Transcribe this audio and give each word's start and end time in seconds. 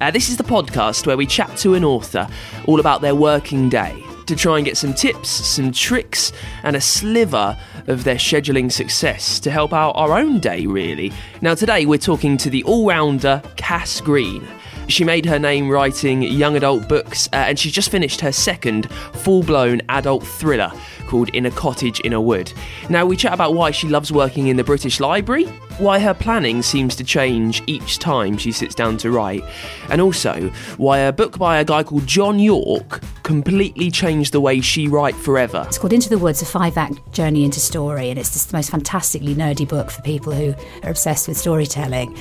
Uh, 0.00 0.10
this 0.10 0.28
is 0.28 0.36
the 0.36 0.44
podcast 0.44 1.06
where 1.06 1.16
we 1.16 1.26
chat 1.26 1.56
to 1.56 1.74
an 1.74 1.84
author 1.84 2.28
all 2.66 2.78
about 2.78 3.00
their 3.00 3.14
working 3.14 3.68
day 3.68 4.02
to 4.26 4.36
try 4.36 4.56
and 4.58 4.64
get 4.64 4.76
some 4.76 4.94
tips, 4.94 5.28
some 5.28 5.72
tricks, 5.72 6.32
and 6.62 6.76
a 6.76 6.80
sliver 6.80 7.58
of 7.86 8.04
their 8.04 8.16
scheduling 8.16 8.70
success 8.70 9.40
to 9.40 9.50
help 9.50 9.72
out 9.72 9.92
our 9.92 10.12
own 10.12 10.38
day, 10.38 10.66
really. 10.66 11.10
Now, 11.40 11.54
today 11.54 11.86
we're 11.86 11.98
talking 11.98 12.36
to 12.38 12.50
the 12.50 12.62
all 12.64 12.86
rounder 12.86 13.42
Cass 13.56 14.00
Green. 14.00 14.46
She 14.88 15.04
made 15.04 15.26
her 15.26 15.38
name 15.38 15.68
writing 15.68 16.22
young 16.22 16.56
adult 16.56 16.88
books, 16.88 17.28
uh, 17.34 17.36
and 17.36 17.58
she's 17.58 17.72
just 17.72 17.90
finished 17.90 18.22
her 18.22 18.32
second 18.32 18.90
full 18.90 19.42
blown 19.42 19.82
adult 19.90 20.26
thriller 20.26 20.72
called 21.06 21.28
In 21.30 21.44
a 21.46 21.50
Cottage 21.50 22.00
in 22.00 22.14
a 22.14 22.20
Wood. 22.20 22.52
Now, 22.88 23.04
we 23.04 23.16
chat 23.16 23.34
about 23.34 23.54
why 23.54 23.70
she 23.70 23.86
loves 23.86 24.10
working 24.10 24.48
in 24.48 24.56
the 24.56 24.64
British 24.64 24.98
Library, 24.98 25.44
why 25.78 25.98
her 25.98 26.14
planning 26.14 26.62
seems 26.62 26.96
to 26.96 27.04
change 27.04 27.62
each 27.66 27.98
time 27.98 28.38
she 28.38 28.50
sits 28.50 28.74
down 28.74 28.96
to 28.98 29.10
write, 29.10 29.44
and 29.90 30.00
also 30.00 30.50
why 30.78 30.98
a 30.98 31.12
book 31.12 31.38
by 31.38 31.58
a 31.58 31.64
guy 31.64 31.82
called 31.82 32.06
John 32.06 32.38
Yorke 32.38 33.02
completely 33.22 33.90
changed 33.90 34.32
the 34.32 34.40
way 34.40 34.60
she 34.62 34.88
write 34.88 35.14
forever. 35.14 35.64
It's 35.66 35.76
called 35.76 35.92
Into 35.92 36.08
the 36.08 36.18
Woods, 36.18 36.40
a 36.40 36.46
five 36.46 36.78
act 36.78 37.12
journey 37.12 37.44
into 37.44 37.60
story, 37.60 38.08
and 38.08 38.18
it's 38.18 38.32
just 38.32 38.50
the 38.50 38.56
most 38.56 38.70
fantastically 38.70 39.34
nerdy 39.34 39.68
book 39.68 39.90
for 39.90 40.00
people 40.00 40.32
who 40.32 40.54
are 40.82 40.90
obsessed 40.90 41.28
with 41.28 41.36
storytelling. 41.36 42.16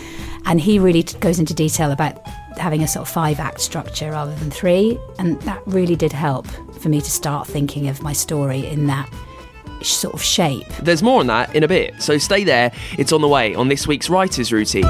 And 0.46 0.60
he 0.60 0.80
really 0.80 1.04
goes 1.04 1.40
into 1.40 1.54
detail 1.54 1.92
about 1.92 2.26
having 2.58 2.84
a 2.84 2.88
sort 2.88 3.08
of 3.08 3.14
five 3.14 3.40
act 3.40 3.62
structure 3.62 4.12
rather 4.12 4.36
than 4.36 4.52
three, 4.52 5.00
and 5.20 5.42
that 5.42 5.62
really 5.66 5.96
did 5.96 6.12
help 6.12 6.48
for 6.80 6.90
me 6.90 7.02
to 7.02 7.12
start 7.12 7.48
thinking 7.48 7.88
of 7.88 8.02
my 8.02 8.14
story 8.14 8.66
in 8.68 8.88
that 8.88 9.10
sort 9.82 10.14
of 10.14 10.22
shape. 10.22 10.68
There's 10.82 11.04
more 11.04 11.20
on 11.20 11.28
that 11.28 11.56
in 11.56 11.64
a 11.64 11.68
bit, 11.68 12.02
so 12.02 12.18
stay 12.18 12.44
there. 12.44 12.72
It's 12.98 13.12
on 13.12 13.22
the 13.22 13.28
way 13.28 13.56
on 13.56 13.68
this 13.68 13.88
week's 13.88 14.10
Writer's 14.10 14.52
Routine. 14.52 14.86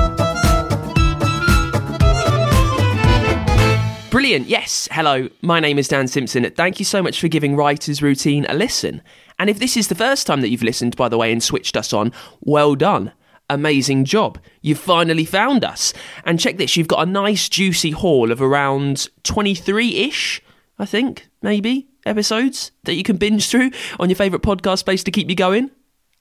Brilliant. 4.10 4.48
Yes. 4.48 4.88
Hello. 4.92 5.30
My 5.42 5.60
name 5.60 5.78
is 5.78 5.88
Dan 5.88 6.08
Simpson. 6.08 6.50
Thank 6.52 6.80
you 6.80 6.86
so 6.86 7.04
much 7.04 7.20
for 7.20 7.28
giving 7.28 7.56
Writer's 7.56 8.02
Routine 8.02 8.46
a 8.50 8.54
listen. 8.54 9.02
And 9.38 9.50
if 9.50 9.60
this 9.60 9.78
is 9.78 9.90
the 9.90 9.96
first 9.96 10.26
time 10.26 10.42
that 10.42 10.50
you've 10.50 10.64
listened, 10.64 10.96
by 10.96 11.08
the 11.08 11.18
way, 11.18 11.32
and 11.32 11.44
switched 11.44 11.78
us 11.78 11.94
on, 11.94 12.12
well 12.42 12.74
done. 12.74 13.12
Amazing 13.50 14.06
job. 14.06 14.40
You've 14.62 14.80
finally 14.80 15.24
found 15.24 15.64
us. 15.64 15.94
And 16.26 16.40
check 16.40 16.58
this 16.58 16.76
you've 16.76 16.88
got 16.88 17.08
a 17.08 17.12
nice, 17.12 17.48
juicy 17.48 17.92
haul 17.92 18.32
of 18.32 18.42
around 18.42 19.10
23 19.24 19.96
ish, 19.98 20.42
I 20.78 20.86
think, 20.86 21.30
maybe, 21.42 21.88
episodes 22.06 22.72
that 22.84 22.96
you 22.96 23.04
can 23.04 23.18
binge 23.18 23.50
through 23.50 23.72
on 24.00 24.10
your 24.10 24.18
favourite 24.18 24.44
podcast 24.44 24.86
place 24.86 25.04
to 25.04 25.12
keep 25.12 25.30
you 25.30 25.36
going. 25.36 25.72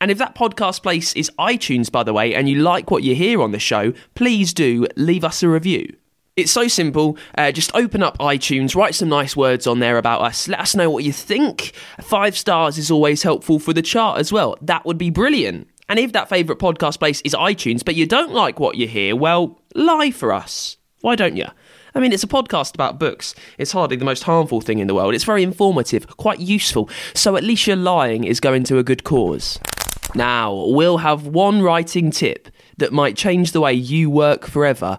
And 0.01 0.11
if 0.11 0.19
that 0.19 0.35
podcast 0.35 0.83
place 0.83 1.15
is 1.15 1.31
iTunes, 1.39 1.91
by 1.91 2.03
the 2.03 2.13
way, 2.13 2.35
and 2.35 2.49
you 2.49 2.63
like 2.63 2.91
what 2.91 3.03
you 3.03 3.15
hear 3.15 3.43
on 3.43 3.53
the 3.53 3.59
show, 3.59 3.93
please 4.15 4.53
do 4.53 4.87
leave 4.97 5.25
us 5.25 5.43
a 5.43 5.49
review. 5.49 5.97
It's 6.37 6.53
so 6.53 6.69
simple. 6.69 7.17
Uh, 7.37 7.51
just 7.51 7.75
open 7.75 8.03
up 8.03 8.19
iTunes, 8.19 8.77
write 8.77 8.95
some 8.95 9.09
nice 9.09 9.35
words 9.35 9.67
on 9.67 9.79
there 9.79 9.97
about 9.97 10.21
us, 10.21 10.49
let 10.49 10.61
us 10.61 10.75
know 10.75 10.91
what 10.91 11.03
you 11.03 11.13
think. 11.13 11.73
Five 12.03 12.37
stars 12.37 12.77
is 12.77 12.91
always 12.91 13.23
helpful 13.23 13.59
for 13.59 13.73
the 13.73 13.81
chart 13.81 14.19
as 14.19 14.31
well. 14.31 14.59
That 14.61 14.85
would 14.85 14.99
be 14.99 15.09
brilliant. 15.09 15.69
And 15.89 15.99
if 15.99 16.13
that 16.13 16.29
favourite 16.29 16.61
podcast 16.61 16.99
place 16.99 17.21
is 17.23 17.35
iTunes, 17.35 17.85
but 17.85 17.95
you 17.95 18.07
don't 18.07 18.33
like 18.33 18.59
what 18.59 18.77
you 18.77 18.89
hear, 18.89 19.15
well, 19.15 19.61
lie 19.75 20.11
for 20.11 20.33
us. 20.33 20.77
Why 21.01 21.15
don't 21.15 21.37
you? 21.37 21.47
I 21.95 22.01
mean, 22.01 22.13
it's 22.13 22.25
a 22.25 22.29
podcast 22.29 22.75
about 22.75 22.99
books. 22.99 23.35
It's 23.57 23.73
hardly 23.73 23.97
the 23.97 24.05
most 24.05 24.25
harmful 24.25 24.61
thing 24.61 24.81
in 24.81 24.87
the 24.87 24.95
world. 24.95 25.15
It's 25.15 25.25
very 25.25 25.43
informative, 25.43 26.17
quite 26.17 26.41
useful. 26.41 26.91
So 27.15 27.37
at 27.37 27.45
least 27.45 27.67
your 27.67 27.77
lying 27.77 28.25
is 28.25 28.41
going 28.41 28.65
to 28.65 28.79
a 28.79 28.83
good 28.83 29.05
cause. 29.05 29.59
Now, 30.15 30.65
we'll 30.67 30.99
have 30.99 31.27
one 31.27 31.63
writing 31.63 32.11
tip 32.11 32.49
that 32.79 32.93
might 32.93 33.17
change 33.17 33.53
the 33.53 33.61
way 33.61 33.73
you 33.73 34.11
work 34.11 34.47
forever, 34.47 34.99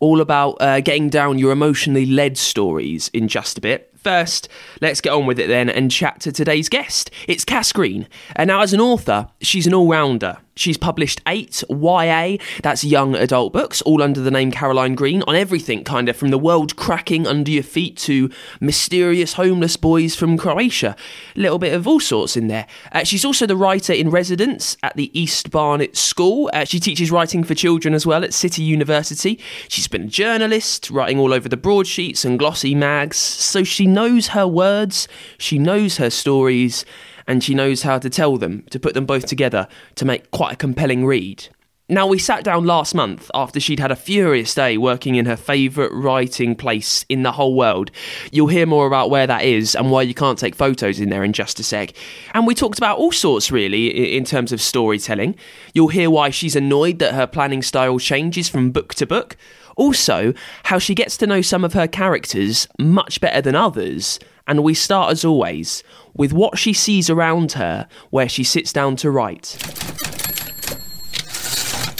all 0.00 0.20
about 0.20 0.56
uh, 0.60 0.80
getting 0.80 1.10
down 1.10 1.38
your 1.38 1.52
emotionally 1.52 2.06
led 2.06 2.38
stories 2.38 3.08
in 3.12 3.28
just 3.28 3.58
a 3.58 3.60
bit. 3.60 3.92
First, 4.08 4.48
let's 4.80 5.02
get 5.02 5.12
on 5.12 5.26
with 5.26 5.38
it 5.38 5.48
then 5.48 5.68
and 5.68 5.90
chat 5.90 6.18
to 6.20 6.32
today's 6.32 6.70
guest. 6.70 7.10
It's 7.26 7.44
Cass 7.44 7.72
Green. 7.72 8.08
And 8.36 8.48
now, 8.48 8.62
as 8.62 8.72
an 8.72 8.80
author, 8.80 9.28
she's 9.42 9.66
an 9.66 9.74
all 9.74 9.86
rounder. 9.86 10.38
She's 10.58 10.76
published 10.76 11.20
eight 11.28 11.62
YA, 11.70 12.36
that's 12.64 12.82
young 12.82 13.14
adult 13.14 13.52
books, 13.52 13.80
all 13.82 14.02
under 14.02 14.20
the 14.20 14.32
name 14.32 14.50
Caroline 14.50 14.96
Green, 14.96 15.22
on 15.28 15.36
everything 15.36 15.84
kind 15.84 16.08
of 16.08 16.16
from 16.16 16.30
the 16.30 16.38
world 16.38 16.74
cracking 16.74 17.28
under 17.28 17.52
your 17.52 17.62
feet 17.62 17.96
to 17.98 18.28
mysterious 18.60 19.34
homeless 19.34 19.76
boys 19.76 20.16
from 20.16 20.36
Croatia. 20.36 20.96
A 21.36 21.40
little 21.40 21.60
bit 21.60 21.74
of 21.74 21.86
all 21.86 22.00
sorts 22.00 22.36
in 22.36 22.48
there. 22.48 22.66
Uh, 22.90 23.04
she's 23.04 23.24
also 23.24 23.46
the 23.46 23.54
writer 23.54 23.92
in 23.92 24.10
residence 24.10 24.76
at 24.82 24.96
the 24.96 25.16
East 25.18 25.52
Barnet 25.52 25.96
School. 25.96 26.50
Uh, 26.52 26.64
she 26.64 26.80
teaches 26.80 27.12
writing 27.12 27.44
for 27.44 27.54
children 27.54 27.94
as 27.94 28.04
well 28.04 28.24
at 28.24 28.34
City 28.34 28.62
University. 28.62 29.38
She's 29.68 29.86
been 29.86 30.02
a 30.02 30.08
journalist, 30.08 30.90
writing 30.90 31.20
all 31.20 31.32
over 31.32 31.48
the 31.48 31.56
broadsheets 31.56 32.24
and 32.24 32.36
glossy 32.36 32.74
mags, 32.74 33.16
so 33.16 33.62
she 33.62 33.86
knows 33.86 34.28
her 34.28 34.48
words, 34.48 35.06
she 35.38 35.56
knows 35.56 35.98
her 35.98 36.10
stories 36.10 36.84
and 37.28 37.44
she 37.44 37.54
knows 37.54 37.82
how 37.82 38.00
to 38.00 38.10
tell 38.10 38.36
them, 38.38 38.64
to 38.70 38.80
put 38.80 38.94
them 38.94 39.06
both 39.06 39.26
together 39.26 39.68
to 39.94 40.04
make 40.04 40.32
quite 40.32 40.54
a 40.54 40.56
compelling 40.56 41.06
read. 41.06 41.48
Now, 41.90 42.06
we 42.06 42.18
sat 42.18 42.44
down 42.44 42.66
last 42.66 42.94
month 42.94 43.30
after 43.32 43.58
she'd 43.58 43.80
had 43.80 43.90
a 43.90 43.96
furious 43.96 44.54
day 44.54 44.76
working 44.76 45.14
in 45.14 45.24
her 45.24 45.38
favourite 45.38 45.90
writing 45.90 46.54
place 46.54 47.06
in 47.08 47.22
the 47.22 47.32
whole 47.32 47.54
world. 47.54 47.90
You'll 48.30 48.48
hear 48.48 48.66
more 48.66 48.86
about 48.86 49.08
where 49.08 49.26
that 49.26 49.44
is 49.44 49.74
and 49.74 49.90
why 49.90 50.02
you 50.02 50.12
can't 50.12 50.38
take 50.38 50.54
photos 50.54 51.00
in 51.00 51.08
there 51.08 51.24
in 51.24 51.32
just 51.32 51.58
a 51.60 51.62
sec. 51.62 51.94
And 52.34 52.46
we 52.46 52.54
talked 52.54 52.76
about 52.76 52.98
all 52.98 53.10
sorts, 53.10 53.50
really, 53.50 54.14
in 54.14 54.24
terms 54.24 54.52
of 54.52 54.60
storytelling. 54.60 55.34
You'll 55.72 55.88
hear 55.88 56.10
why 56.10 56.28
she's 56.28 56.56
annoyed 56.56 56.98
that 56.98 57.14
her 57.14 57.26
planning 57.26 57.62
style 57.62 57.98
changes 57.98 58.50
from 58.50 58.70
book 58.70 58.94
to 58.96 59.06
book. 59.06 59.38
Also, 59.74 60.34
how 60.64 60.78
she 60.78 60.94
gets 60.94 61.16
to 61.16 61.26
know 61.26 61.40
some 61.40 61.64
of 61.64 61.72
her 61.72 61.88
characters 61.88 62.68
much 62.78 63.18
better 63.18 63.40
than 63.40 63.54
others. 63.54 64.18
And 64.48 64.64
we 64.64 64.74
start, 64.74 65.12
as 65.12 65.24
always, 65.24 65.84
with 66.14 66.32
what 66.32 66.58
she 66.58 66.72
sees 66.72 67.08
around 67.10 67.52
her 67.52 67.86
where 68.10 68.28
she 68.28 68.42
sits 68.42 68.72
down 68.72 68.96
to 68.96 69.10
write. 69.10 69.56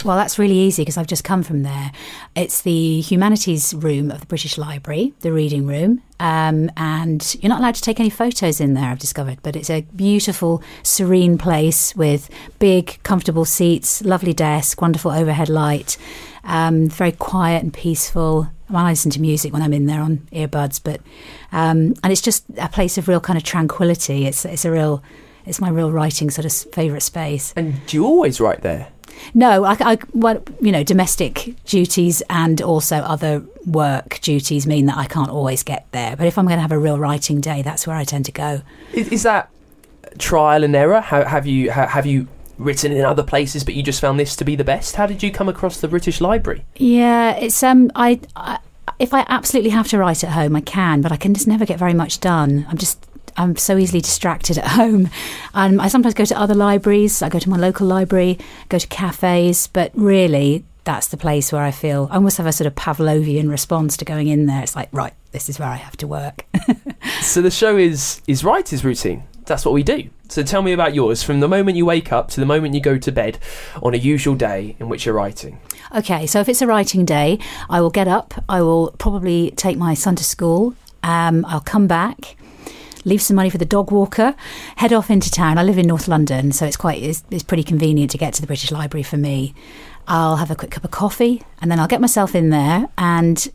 Well, 0.04 0.16
that's 0.16 0.38
really 0.38 0.56
easy 0.56 0.82
because 0.82 0.96
I've 0.96 1.08
just 1.08 1.24
come 1.24 1.42
from 1.42 1.64
there. 1.64 1.92
It's 2.34 2.62
the 2.62 3.00
humanities 3.00 3.74
room 3.74 4.10
of 4.10 4.20
the 4.20 4.26
British 4.26 4.56
Library, 4.56 5.12
the 5.20 5.32
reading 5.32 5.66
room. 5.66 6.02
Um, 6.20 6.70
and 6.76 7.36
you're 7.40 7.50
not 7.50 7.60
allowed 7.60 7.74
to 7.74 7.82
take 7.82 8.00
any 8.00 8.08
photos 8.08 8.60
in 8.60 8.74
there, 8.74 8.90
I've 8.90 8.98
discovered, 8.98 9.40
but 9.42 9.54
it's 9.54 9.70
a 9.70 9.82
beautiful, 9.94 10.62
serene 10.82 11.36
place 11.36 11.94
with 11.96 12.30
big, 12.58 12.98
comfortable 13.02 13.44
seats, 13.44 14.02
lovely 14.02 14.32
desk, 14.32 14.80
wonderful 14.80 15.10
overhead 15.10 15.48
light, 15.48 15.98
um, 16.44 16.88
very 16.88 17.12
quiet 17.12 17.62
and 17.62 17.74
peaceful. 17.74 18.48
Well, 18.70 18.84
I 18.84 18.90
listen 18.90 19.10
to 19.12 19.20
music 19.20 19.52
when 19.52 19.62
I'm 19.62 19.72
in 19.72 19.86
there 19.86 20.00
on 20.00 20.28
earbuds, 20.32 20.80
but 20.82 21.00
um, 21.52 21.94
and 22.02 22.12
it's 22.12 22.20
just 22.20 22.44
a 22.58 22.68
place 22.68 22.98
of 22.98 23.08
real 23.08 23.20
kind 23.20 23.36
of 23.36 23.42
tranquility. 23.42 24.26
It's 24.26 24.44
it's 24.44 24.64
a 24.64 24.70
real, 24.70 25.02
it's 25.46 25.60
my 25.60 25.70
real 25.70 25.90
writing 25.90 26.30
sort 26.30 26.44
of 26.44 26.52
favourite 26.72 27.02
space. 27.02 27.52
And 27.56 27.84
do 27.86 27.96
you 27.96 28.04
always 28.04 28.40
write 28.40 28.62
there? 28.62 28.88
No, 29.34 29.64
I, 29.64 29.76
I 29.80 29.98
well, 30.12 30.42
you 30.60 30.70
know, 30.70 30.82
domestic 30.82 31.54
duties 31.64 32.22
and 32.30 32.60
also 32.60 32.96
other 32.96 33.42
work 33.66 34.20
duties 34.20 34.66
mean 34.66 34.86
that 34.86 34.96
I 34.96 35.06
can't 35.06 35.30
always 35.30 35.62
get 35.62 35.86
there. 35.92 36.16
But 36.16 36.26
if 36.26 36.38
I'm 36.38 36.46
going 36.46 36.58
to 36.58 36.62
have 36.62 36.72
a 36.72 36.78
real 36.78 36.98
writing 36.98 37.40
day, 37.40 37.62
that's 37.62 37.86
where 37.86 37.96
I 37.96 38.04
tend 38.04 38.26
to 38.26 38.32
go. 38.32 38.62
Is, 38.92 39.08
is 39.08 39.22
that 39.24 39.50
trial 40.18 40.62
and 40.62 40.76
error? 40.76 41.00
How, 41.00 41.24
have 41.24 41.46
you 41.46 41.72
ha, 41.72 41.86
have 41.86 42.06
you 42.06 42.28
written 42.58 42.92
in 42.92 43.04
other 43.04 43.22
places, 43.22 43.64
but 43.64 43.74
you 43.74 43.82
just 43.82 44.00
found 44.00 44.18
this 44.18 44.36
to 44.36 44.44
be 44.44 44.56
the 44.56 44.64
best? 44.64 44.96
How 44.96 45.06
did 45.06 45.22
you 45.22 45.30
come 45.30 45.48
across 45.48 45.80
the 45.80 45.88
British 45.88 46.20
Library? 46.20 46.64
Yeah, 46.76 47.34
it's 47.36 47.62
um, 47.62 47.90
I, 47.94 48.20
I 48.36 48.58
if 48.98 49.14
I 49.14 49.24
absolutely 49.28 49.70
have 49.70 49.88
to 49.88 49.98
write 49.98 50.24
at 50.24 50.30
home, 50.30 50.56
I 50.56 50.60
can, 50.60 51.00
but 51.00 51.12
I 51.12 51.16
can 51.16 51.34
just 51.34 51.46
never 51.46 51.64
get 51.64 51.78
very 51.78 51.94
much 51.94 52.20
done. 52.20 52.66
I'm 52.68 52.76
just 52.76 53.04
I'm 53.36 53.56
so 53.56 53.78
easily 53.78 54.00
distracted 54.00 54.58
at 54.58 54.66
home. 54.80 55.08
Um, 55.54 55.80
I 55.80 55.88
sometimes 55.88 56.14
go 56.14 56.24
to 56.24 56.38
other 56.38 56.54
libraries. 56.54 57.22
I 57.22 57.28
go 57.28 57.38
to 57.38 57.48
my 57.48 57.56
local 57.56 57.86
library, 57.86 58.38
go 58.68 58.78
to 58.78 58.86
cafes, 58.88 59.68
but 59.68 59.92
really, 59.94 60.64
that's 60.84 61.08
the 61.08 61.16
place 61.16 61.52
where 61.52 61.62
I 61.62 61.70
feel 61.70 62.08
I 62.10 62.16
almost 62.16 62.38
have 62.38 62.46
a 62.46 62.52
sort 62.52 62.66
of 62.66 62.74
Pavlovian 62.74 63.50
response 63.50 63.96
to 63.98 64.04
going 64.04 64.28
in 64.28 64.46
there. 64.46 64.62
It's 64.62 64.74
like, 64.74 64.88
right, 64.90 65.12
this 65.32 65.48
is 65.48 65.58
where 65.58 65.68
I 65.68 65.76
have 65.76 65.96
to 65.98 66.06
work. 66.06 66.44
so 67.20 67.40
the 67.40 67.50
show 67.50 67.76
is 67.76 68.20
is 68.26 68.42
writer's 68.42 68.84
routine. 68.84 69.22
That's 69.48 69.64
what 69.64 69.72
we 69.72 69.82
do. 69.82 70.08
So 70.28 70.42
tell 70.42 70.62
me 70.62 70.72
about 70.72 70.94
yours 70.94 71.22
from 71.22 71.40
the 71.40 71.48
moment 71.48 71.76
you 71.76 71.86
wake 71.86 72.12
up 72.12 72.28
to 72.30 72.40
the 72.40 72.46
moment 72.46 72.74
you 72.74 72.80
go 72.80 72.98
to 72.98 73.10
bed 73.10 73.38
on 73.82 73.94
a 73.94 73.96
usual 73.96 74.34
day 74.34 74.76
in 74.78 74.88
which 74.88 75.06
you're 75.06 75.14
writing. 75.14 75.58
Okay, 75.96 76.26
so 76.26 76.38
if 76.40 76.48
it's 76.48 76.62
a 76.62 76.66
writing 76.66 77.04
day, 77.04 77.38
I 77.70 77.80
will 77.80 77.90
get 77.90 78.06
up. 78.06 78.44
I 78.48 78.60
will 78.60 78.94
probably 78.98 79.52
take 79.52 79.78
my 79.78 79.94
son 79.94 80.16
to 80.16 80.24
school. 80.24 80.74
Um, 81.02 81.44
I'll 81.46 81.60
come 81.60 81.86
back 81.86 82.36
leave 83.04 83.22
some 83.22 83.36
money 83.36 83.48
for 83.48 83.58
the 83.58 83.64
dog 83.64 83.90
walker, 83.90 84.34
head 84.76 84.92
off 84.92 85.10
into 85.10 85.30
town. 85.30 85.56
I 85.56 85.62
live 85.62 85.78
in 85.78 85.86
North 85.86 86.08
London, 86.08 86.52
so 86.52 86.66
it's 86.66 86.76
quite 86.76 87.02
it's, 87.02 87.24
it's, 87.30 87.42
pretty 87.42 87.62
convenient 87.62 88.10
to 88.10 88.18
get 88.18 88.34
to 88.34 88.40
the 88.40 88.46
British 88.46 88.70
Library 88.70 89.02
for 89.02 89.16
me. 89.16 89.54
I'll 90.06 90.36
have 90.36 90.50
a 90.50 90.56
quick 90.56 90.70
cup 90.70 90.84
of 90.84 90.90
coffee, 90.90 91.42
and 91.60 91.70
then 91.70 91.80
I'll 91.80 91.88
get 91.88 92.00
myself 92.00 92.34
in 92.34 92.50
there, 92.50 92.88
and 92.98 93.50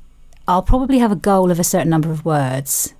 I'll 0.47 0.61
probably 0.61 0.99
have 0.99 1.11
a 1.11 1.15
goal 1.15 1.51
of 1.51 1.59
a 1.59 1.63
certain 1.63 1.89
number 1.89 2.11
of 2.11 2.25
words. 2.25 2.93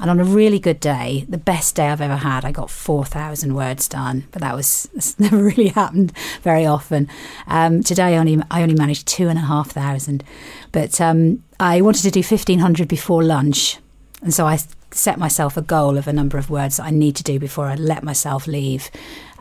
And 0.00 0.10
on 0.10 0.20
a 0.20 0.24
really 0.24 0.58
good 0.58 0.80
day, 0.80 1.26
the 1.28 1.38
best 1.38 1.74
day 1.74 1.88
I've 1.88 2.00
ever 2.00 2.16
had, 2.16 2.44
I 2.44 2.52
got 2.52 2.70
4,000 2.70 3.54
words 3.54 3.88
done. 3.88 4.26
But 4.30 4.42
that 4.42 4.54
was 4.54 4.88
that's 4.94 5.18
never 5.18 5.42
really 5.42 5.68
happened 5.68 6.12
very 6.42 6.66
often. 6.66 7.08
Um, 7.46 7.82
today, 7.82 8.14
I 8.14 8.18
only, 8.18 8.40
I 8.50 8.62
only 8.62 8.74
managed 8.74 9.06
2,500. 9.08 10.24
But 10.72 11.00
um, 11.00 11.42
I 11.58 11.80
wanted 11.80 12.02
to 12.02 12.10
do 12.10 12.20
1,500 12.20 12.86
before 12.86 13.22
lunch. 13.22 13.78
And 14.22 14.32
so 14.34 14.46
I 14.46 14.58
set 14.90 15.18
myself 15.18 15.56
a 15.56 15.62
goal 15.62 15.98
of 15.98 16.08
a 16.08 16.12
number 16.12 16.38
of 16.38 16.50
words 16.50 16.78
that 16.78 16.84
I 16.84 16.90
need 16.90 17.16
to 17.16 17.22
do 17.22 17.38
before 17.38 17.66
I 17.66 17.74
let 17.74 18.02
myself 18.02 18.46
leave. 18.46 18.90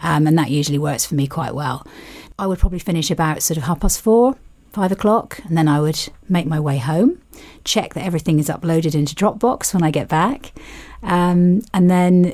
Um, 0.01 0.27
and 0.27 0.37
that 0.37 0.49
usually 0.49 0.77
works 0.77 1.05
for 1.05 1.15
me 1.15 1.27
quite 1.27 1.55
well. 1.55 1.85
I 2.37 2.45
would 2.45 2.59
probably 2.59 2.79
finish 2.79 3.09
about 3.09 3.41
sort 3.41 3.57
of 3.57 3.63
half 3.63 3.79
past 3.79 4.01
four, 4.01 4.35
five 4.77 4.91
o'clock, 4.91 5.39
and 5.45 5.57
then 5.57 5.67
I 5.67 5.79
would 5.79 5.99
make 6.29 6.45
my 6.45 6.59
way 6.59 6.77
home, 6.77 7.19
check 7.63 7.95
that 7.95 8.05
everything 8.05 8.37
is 8.37 8.47
uploaded 8.47 8.93
into 8.93 9.15
Dropbox 9.15 9.73
when 9.73 9.81
I 9.81 9.89
get 9.89 10.07
back, 10.07 10.53
um, 11.01 11.63
and 11.73 11.89
then 11.89 12.33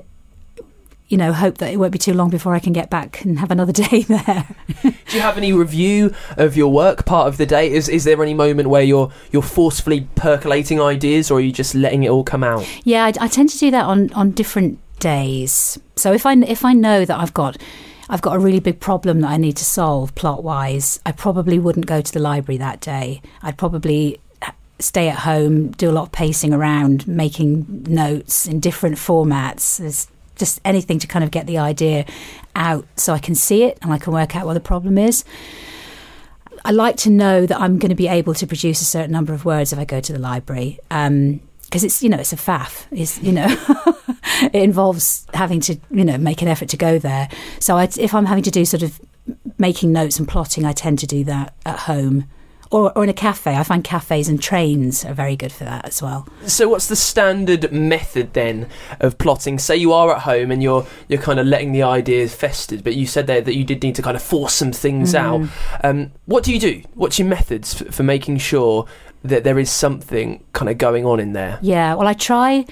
you 1.07 1.17
know, 1.17 1.31
hope 1.31 1.59
that 1.59 1.71
it 1.71 1.77
won't 1.77 1.91
be 1.91 1.99
too 1.99 2.13
long 2.13 2.31
before 2.31 2.55
I 2.55 2.59
can 2.59 2.73
get 2.73 2.89
back 2.89 3.23
and 3.23 3.37
have 3.37 3.51
another 3.51 3.71
day 3.83 4.01
there. 4.01 4.47
Do 4.81 4.93
you 5.11 5.21
have 5.21 5.37
any 5.37 5.53
review 5.53 6.13
of 6.37 6.57
your 6.57 6.71
work 6.71 7.05
part 7.05 7.27
of 7.27 7.37
the 7.37 7.45
day? 7.45 7.71
Is 7.71 7.87
is 7.87 8.03
there 8.03 8.21
any 8.21 8.33
moment 8.33 8.67
where 8.67 8.83
you're 8.83 9.11
you're 9.31 9.41
forcefully 9.41 10.07
percolating 10.15 10.81
ideas, 10.81 11.31
or 11.31 11.37
are 11.37 11.41
you 11.41 11.51
just 11.53 11.75
letting 11.75 12.03
it 12.03 12.09
all 12.09 12.23
come 12.23 12.43
out? 12.43 12.67
Yeah, 12.83 13.05
I, 13.05 13.13
I 13.21 13.27
tend 13.27 13.49
to 13.49 13.57
do 13.57 13.71
that 13.71 13.85
on 13.85 14.11
on 14.13 14.31
different 14.31 14.79
days. 14.99 15.79
So 15.95 16.11
if 16.13 16.25
I 16.25 16.33
if 16.33 16.65
I 16.65 16.73
know 16.73 17.05
that 17.05 17.17
I've 17.17 17.33
got 17.33 17.57
I've 18.09 18.21
got 18.21 18.35
a 18.35 18.39
really 18.39 18.59
big 18.59 18.79
problem 18.79 19.21
that 19.21 19.29
I 19.29 19.37
need 19.37 19.57
to 19.57 19.65
solve 19.65 20.13
plot 20.15 20.43
wise, 20.43 20.99
I 21.05 21.11
probably 21.11 21.59
wouldn't 21.59 21.85
go 21.85 22.01
to 22.01 22.11
the 22.11 22.19
library 22.19 22.57
that 22.57 22.81
day. 22.81 23.21
I'd 23.41 23.57
probably 23.57 24.19
stay 24.79 25.09
at 25.09 25.19
home, 25.19 25.71
do 25.71 25.89
a 25.89 25.93
lot 25.93 26.03
of 26.03 26.11
pacing 26.11 26.53
around, 26.53 27.07
making 27.07 27.85
notes 27.87 28.45
in 28.45 28.59
different 28.59 28.97
formats. 28.97 29.77
There's 29.77 30.07
just 30.35 30.59
anything 30.65 30.99
to 30.99 31.07
kind 31.07 31.23
of 31.23 31.31
get 31.31 31.47
the 31.47 31.57
idea 31.57 32.05
out 32.55 32.85
so 32.95 33.13
I 33.13 33.19
can 33.19 33.35
see 33.35 33.63
it 33.63 33.77
and 33.81 33.93
I 33.93 33.97
can 33.97 34.13
work 34.13 34.35
out 34.35 34.45
what 34.45 34.55
the 34.55 34.59
problem 34.59 34.97
is. 34.97 35.23
I 36.65 36.71
like 36.71 36.97
to 36.97 37.09
know 37.09 37.45
that 37.45 37.59
I'm 37.59 37.77
going 37.77 37.89
to 37.89 37.95
be 37.95 38.07
able 38.07 38.33
to 38.35 38.47
produce 38.47 38.81
a 38.81 38.85
certain 38.85 39.11
number 39.11 39.33
of 39.33 39.45
words 39.45 39.73
if 39.73 39.79
I 39.79 39.85
go 39.85 39.99
to 39.99 40.13
the 40.13 40.19
library. 40.19 40.79
Um, 40.89 41.41
because 41.73 41.83
it's 41.83 42.03
you 42.03 42.09
know 42.09 42.19
it's 42.19 42.31
a 42.31 42.35
faff. 42.35 42.85
It's 42.91 43.19
you 43.23 43.31
know 43.31 43.47
it 44.53 44.61
involves 44.61 45.25
having 45.33 45.59
to 45.61 45.75
you 45.89 46.05
know 46.05 46.19
make 46.19 46.43
an 46.43 46.47
effort 46.47 46.69
to 46.69 46.77
go 46.77 46.99
there. 46.99 47.27
So 47.59 47.77
I, 47.77 47.89
if 47.97 48.13
i'm 48.13 48.27
having 48.27 48.43
to 48.43 48.51
do 48.51 48.63
sort 48.63 48.83
of 48.83 49.01
making 49.57 49.91
notes 49.91 50.19
and 50.19 50.27
plotting 50.27 50.65
i 50.65 50.73
tend 50.73 50.99
to 50.99 51.07
do 51.07 51.23
that 51.23 51.55
at 51.65 51.79
home 51.79 52.25
or, 52.73 52.91
or 52.97 53.03
in 53.03 53.09
a 53.09 53.13
cafe. 53.13 53.55
I 53.55 53.63
find 53.63 53.83
cafes 53.83 54.27
and 54.27 54.41
trains 54.41 55.05
are 55.05 55.13
very 55.13 55.35
good 55.35 55.51
for 55.51 55.63
that 55.63 55.85
as 55.85 56.01
well. 56.01 56.27
So, 56.47 56.67
what's 56.67 56.87
the 56.87 56.95
standard 56.95 57.71
method 57.71 58.33
then 58.33 58.67
of 58.99 59.19
plotting? 59.19 59.59
Say 59.59 59.77
you 59.77 59.93
are 59.93 60.13
at 60.13 60.23
home 60.23 60.49
and 60.49 60.63
you're 60.63 60.85
you're 61.07 61.21
kind 61.21 61.39
of 61.39 61.45
letting 61.45 61.71
the 61.71 61.83
ideas 61.83 62.33
fester, 62.33 62.79
but 62.81 62.95
you 62.95 63.05
said 63.05 63.27
there 63.27 63.41
that 63.41 63.55
you 63.55 63.63
did 63.63 63.83
need 63.83 63.93
to 63.95 64.01
kind 64.01 64.17
of 64.17 64.23
force 64.23 64.55
some 64.55 64.71
things 64.71 65.13
mm. 65.13 65.19
out. 65.19 65.49
Um, 65.83 66.11
what 66.25 66.43
do 66.43 66.51
you 66.51 66.59
do? 66.59 66.81
What's 66.95 67.19
your 67.19 67.27
methods 67.27 67.75
for, 67.75 67.85
for 67.91 68.03
making 68.03 68.39
sure 68.39 68.87
that 69.23 69.43
there 69.43 69.59
is 69.59 69.69
something 69.69 70.43
kind 70.53 70.69
of 70.69 70.79
going 70.79 71.05
on 71.05 71.19
in 71.19 71.33
there? 71.33 71.59
Yeah, 71.61 71.93
well, 71.93 72.07
I 72.07 72.13
try. 72.13 72.65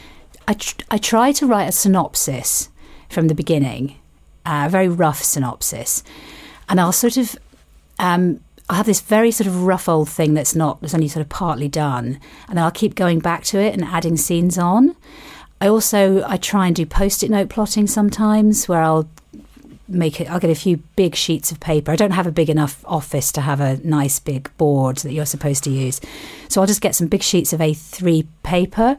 I, 0.47 0.55
tr- 0.55 0.81
I 0.89 0.97
try 0.97 1.31
to 1.33 1.45
write 1.45 1.65
a 1.65 1.71
synopsis 1.71 2.69
from 3.07 3.27
the 3.27 3.35
beginning, 3.35 3.99
a 4.47 4.67
very 4.67 4.87
rough 4.87 5.21
synopsis, 5.21 6.03
and 6.67 6.81
I'll 6.81 6.91
sort 6.91 7.17
of 7.17 7.37
um, 7.99 8.41
I 8.71 8.75
have 8.75 8.85
this 8.85 9.01
very 9.01 9.31
sort 9.31 9.47
of 9.47 9.63
rough 9.63 9.89
old 9.89 10.07
thing 10.07 10.33
that's 10.33 10.55
not 10.55 10.79
that's 10.79 10.93
only 10.93 11.09
sort 11.09 11.21
of 11.21 11.27
partly 11.29 11.67
done, 11.67 12.17
and 12.47 12.57
then 12.57 12.63
I'll 12.63 12.71
keep 12.71 12.95
going 12.95 13.19
back 13.19 13.43
to 13.45 13.59
it 13.59 13.73
and 13.73 13.83
adding 13.83 14.15
scenes 14.15 14.57
on. 14.57 14.95
I 15.59 15.67
also 15.67 16.23
I 16.25 16.37
try 16.37 16.67
and 16.67 16.75
do 16.75 16.85
post-it 16.85 17.29
note 17.29 17.49
plotting 17.49 17.85
sometimes, 17.87 18.69
where 18.69 18.81
I'll 18.81 19.09
make 19.89 20.21
it. 20.21 20.31
I'll 20.31 20.39
get 20.39 20.49
a 20.49 20.55
few 20.55 20.77
big 20.95 21.15
sheets 21.15 21.51
of 21.51 21.59
paper. 21.59 21.91
I 21.91 21.97
don't 21.97 22.11
have 22.11 22.27
a 22.27 22.31
big 22.31 22.49
enough 22.49 22.81
office 22.87 23.33
to 23.33 23.41
have 23.41 23.59
a 23.59 23.75
nice 23.83 24.21
big 24.21 24.49
board 24.55 24.97
that 24.99 25.11
you're 25.11 25.25
supposed 25.25 25.65
to 25.65 25.69
use, 25.69 25.99
so 26.47 26.61
I'll 26.61 26.67
just 26.67 26.79
get 26.79 26.95
some 26.95 27.07
big 27.07 27.23
sheets 27.23 27.51
of 27.51 27.59
A3 27.59 28.25
paper, 28.43 28.97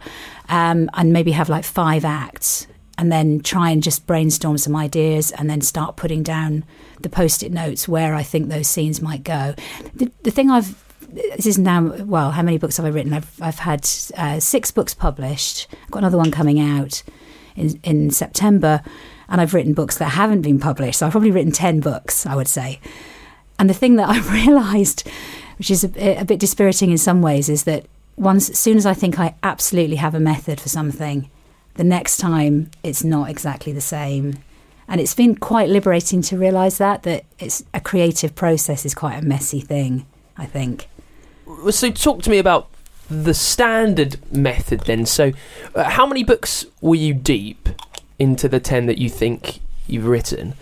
um, 0.51 0.91
and 0.93 1.15
maybe 1.15 1.33
have 1.33 1.49
like 1.49 1.65
five 1.65 2.05
acts, 2.05 2.67
and 3.03 3.11
then 3.11 3.41
try 3.41 3.71
and 3.71 3.83
just 3.83 4.07
brainstorm 4.07 4.57
some 4.57 4.77
ideas, 4.77 5.33
and 5.33 5.51
then 5.51 5.61
start 5.61 5.97
putting 5.97 6.23
down 6.23 6.63
the 7.01 7.09
post-it 7.09 7.51
notes 7.51 7.89
where 7.89 8.15
I 8.15 8.23
think 8.23 8.49
those 8.49 8.69
scenes 8.69 9.03
might 9.03 9.25
go. 9.25 9.57
The, 9.93 10.09
the 10.23 10.31
thing 10.31 10.53
I've 10.53 10.81
this 11.13 11.47
is 11.47 11.59
now 11.59 11.83
well, 12.05 12.31
how 12.31 12.43
many 12.43 12.59
books 12.59 12.77
have 12.77 12.87
I 12.87 12.91
written? 12.91 13.13
I've 13.13 13.43
I've 13.43 13.59
had 13.59 13.81
uh, 14.17 14.39
six 14.39 14.71
books 14.71 14.95
published. 14.95 15.67
I've 15.83 15.91
got 15.91 15.99
another 15.99 16.17
one 16.17 16.31
coming 16.31 16.61
out 16.61 17.03
in 17.57 17.81
in 17.83 18.13
September, 18.13 18.83
and 19.29 19.41
I've 19.41 19.53
written 19.53 19.75
books 19.75 19.99
that 19.99 20.11
haven't 20.11 20.43
been 20.43 20.61
published. 20.61 21.01
So 21.01 21.07
I've 21.07 21.13
probably 21.13 21.33
written 21.33 21.51
ten 21.51 21.81
books, 21.81 22.25
I 22.25 22.37
would 22.37 22.47
say. 22.47 22.79
And 23.59 23.69
the 23.69 23.75
thing 23.75 23.97
that 23.97 24.09
I've 24.15 24.31
realised, 24.31 25.09
which 25.59 25.73
is 25.73 25.83
a, 25.83 26.21
a 26.21 26.25
bit 26.25 26.39
dispiriting 26.39 26.93
in 26.93 26.99
some 26.99 27.21
ways, 27.21 27.49
is 27.49 27.65
that 27.65 27.85
once 28.17 28.49
as 28.49 28.61
soon 28.61 28.77
as 28.77 28.87
I 28.87 28.95
think 28.95 29.19
I 29.19 29.35
absolutely 29.43 29.97
have 29.97 30.15
a 30.15 30.21
method 30.21 30.61
for 30.61 30.69
something, 30.69 31.29
the 31.75 31.85
next 31.85 32.19
time 32.19 32.71
it's 32.83 33.03
not 33.03 33.31
exactly 33.31 33.73
the 33.73 33.81
same 33.81 34.39
and 34.89 35.01
it's 35.01 35.15
been 35.15 35.35
quite 35.37 35.69
liberating 35.69 36.21
to 36.21 36.37
realise 36.37 36.79
that 36.79 37.03
that 37.05 37.25
it's 37.39 37.65
a 37.73 37.81
creative 37.81 38.35
process 38.35 38.85
is 38.85 38.95
quite 38.95 39.15
a 39.15 39.23
messy 39.23 39.61
thing. 39.61 40.05
I 40.37 40.47
think. 40.47 40.89
So 41.71 41.91
talk 41.91 42.23
to 42.23 42.31
me 42.31 42.39
about 42.39 42.69
the 43.09 43.35
standard 43.35 44.17
method 44.33 44.81
then. 44.81 45.07
So, 45.07 45.33
uh, 45.75 45.85
how 45.85 46.07
many 46.07 46.25
books 46.25 46.65
were 46.81 46.95
you 46.95 47.15
deep 47.15 47.69
into 48.19 48.49
the 48.49 48.61
ten 48.61 48.87
that 48.87 48.99
you 48.99 49.09
think 49.09 49.61
you've 49.87 50.07
written? 50.07 50.55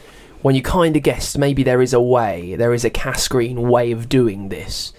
When 0.42 0.54
you 0.54 0.62
kind 0.62 0.96
of 0.96 1.02
guessed 1.02 1.36
maybe 1.36 1.62
there 1.62 1.82
is 1.82 1.92
a 1.92 2.00
way, 2.00 2.54
there 2.54 2.72
is 2.72 2.84
a 2.84 2.90
Cass 2.90 3.28
Green 3.28 3.68
way 3.68 3.92
of 3.92 4.08
doing 4.08 4.48
this. 4.48 4.92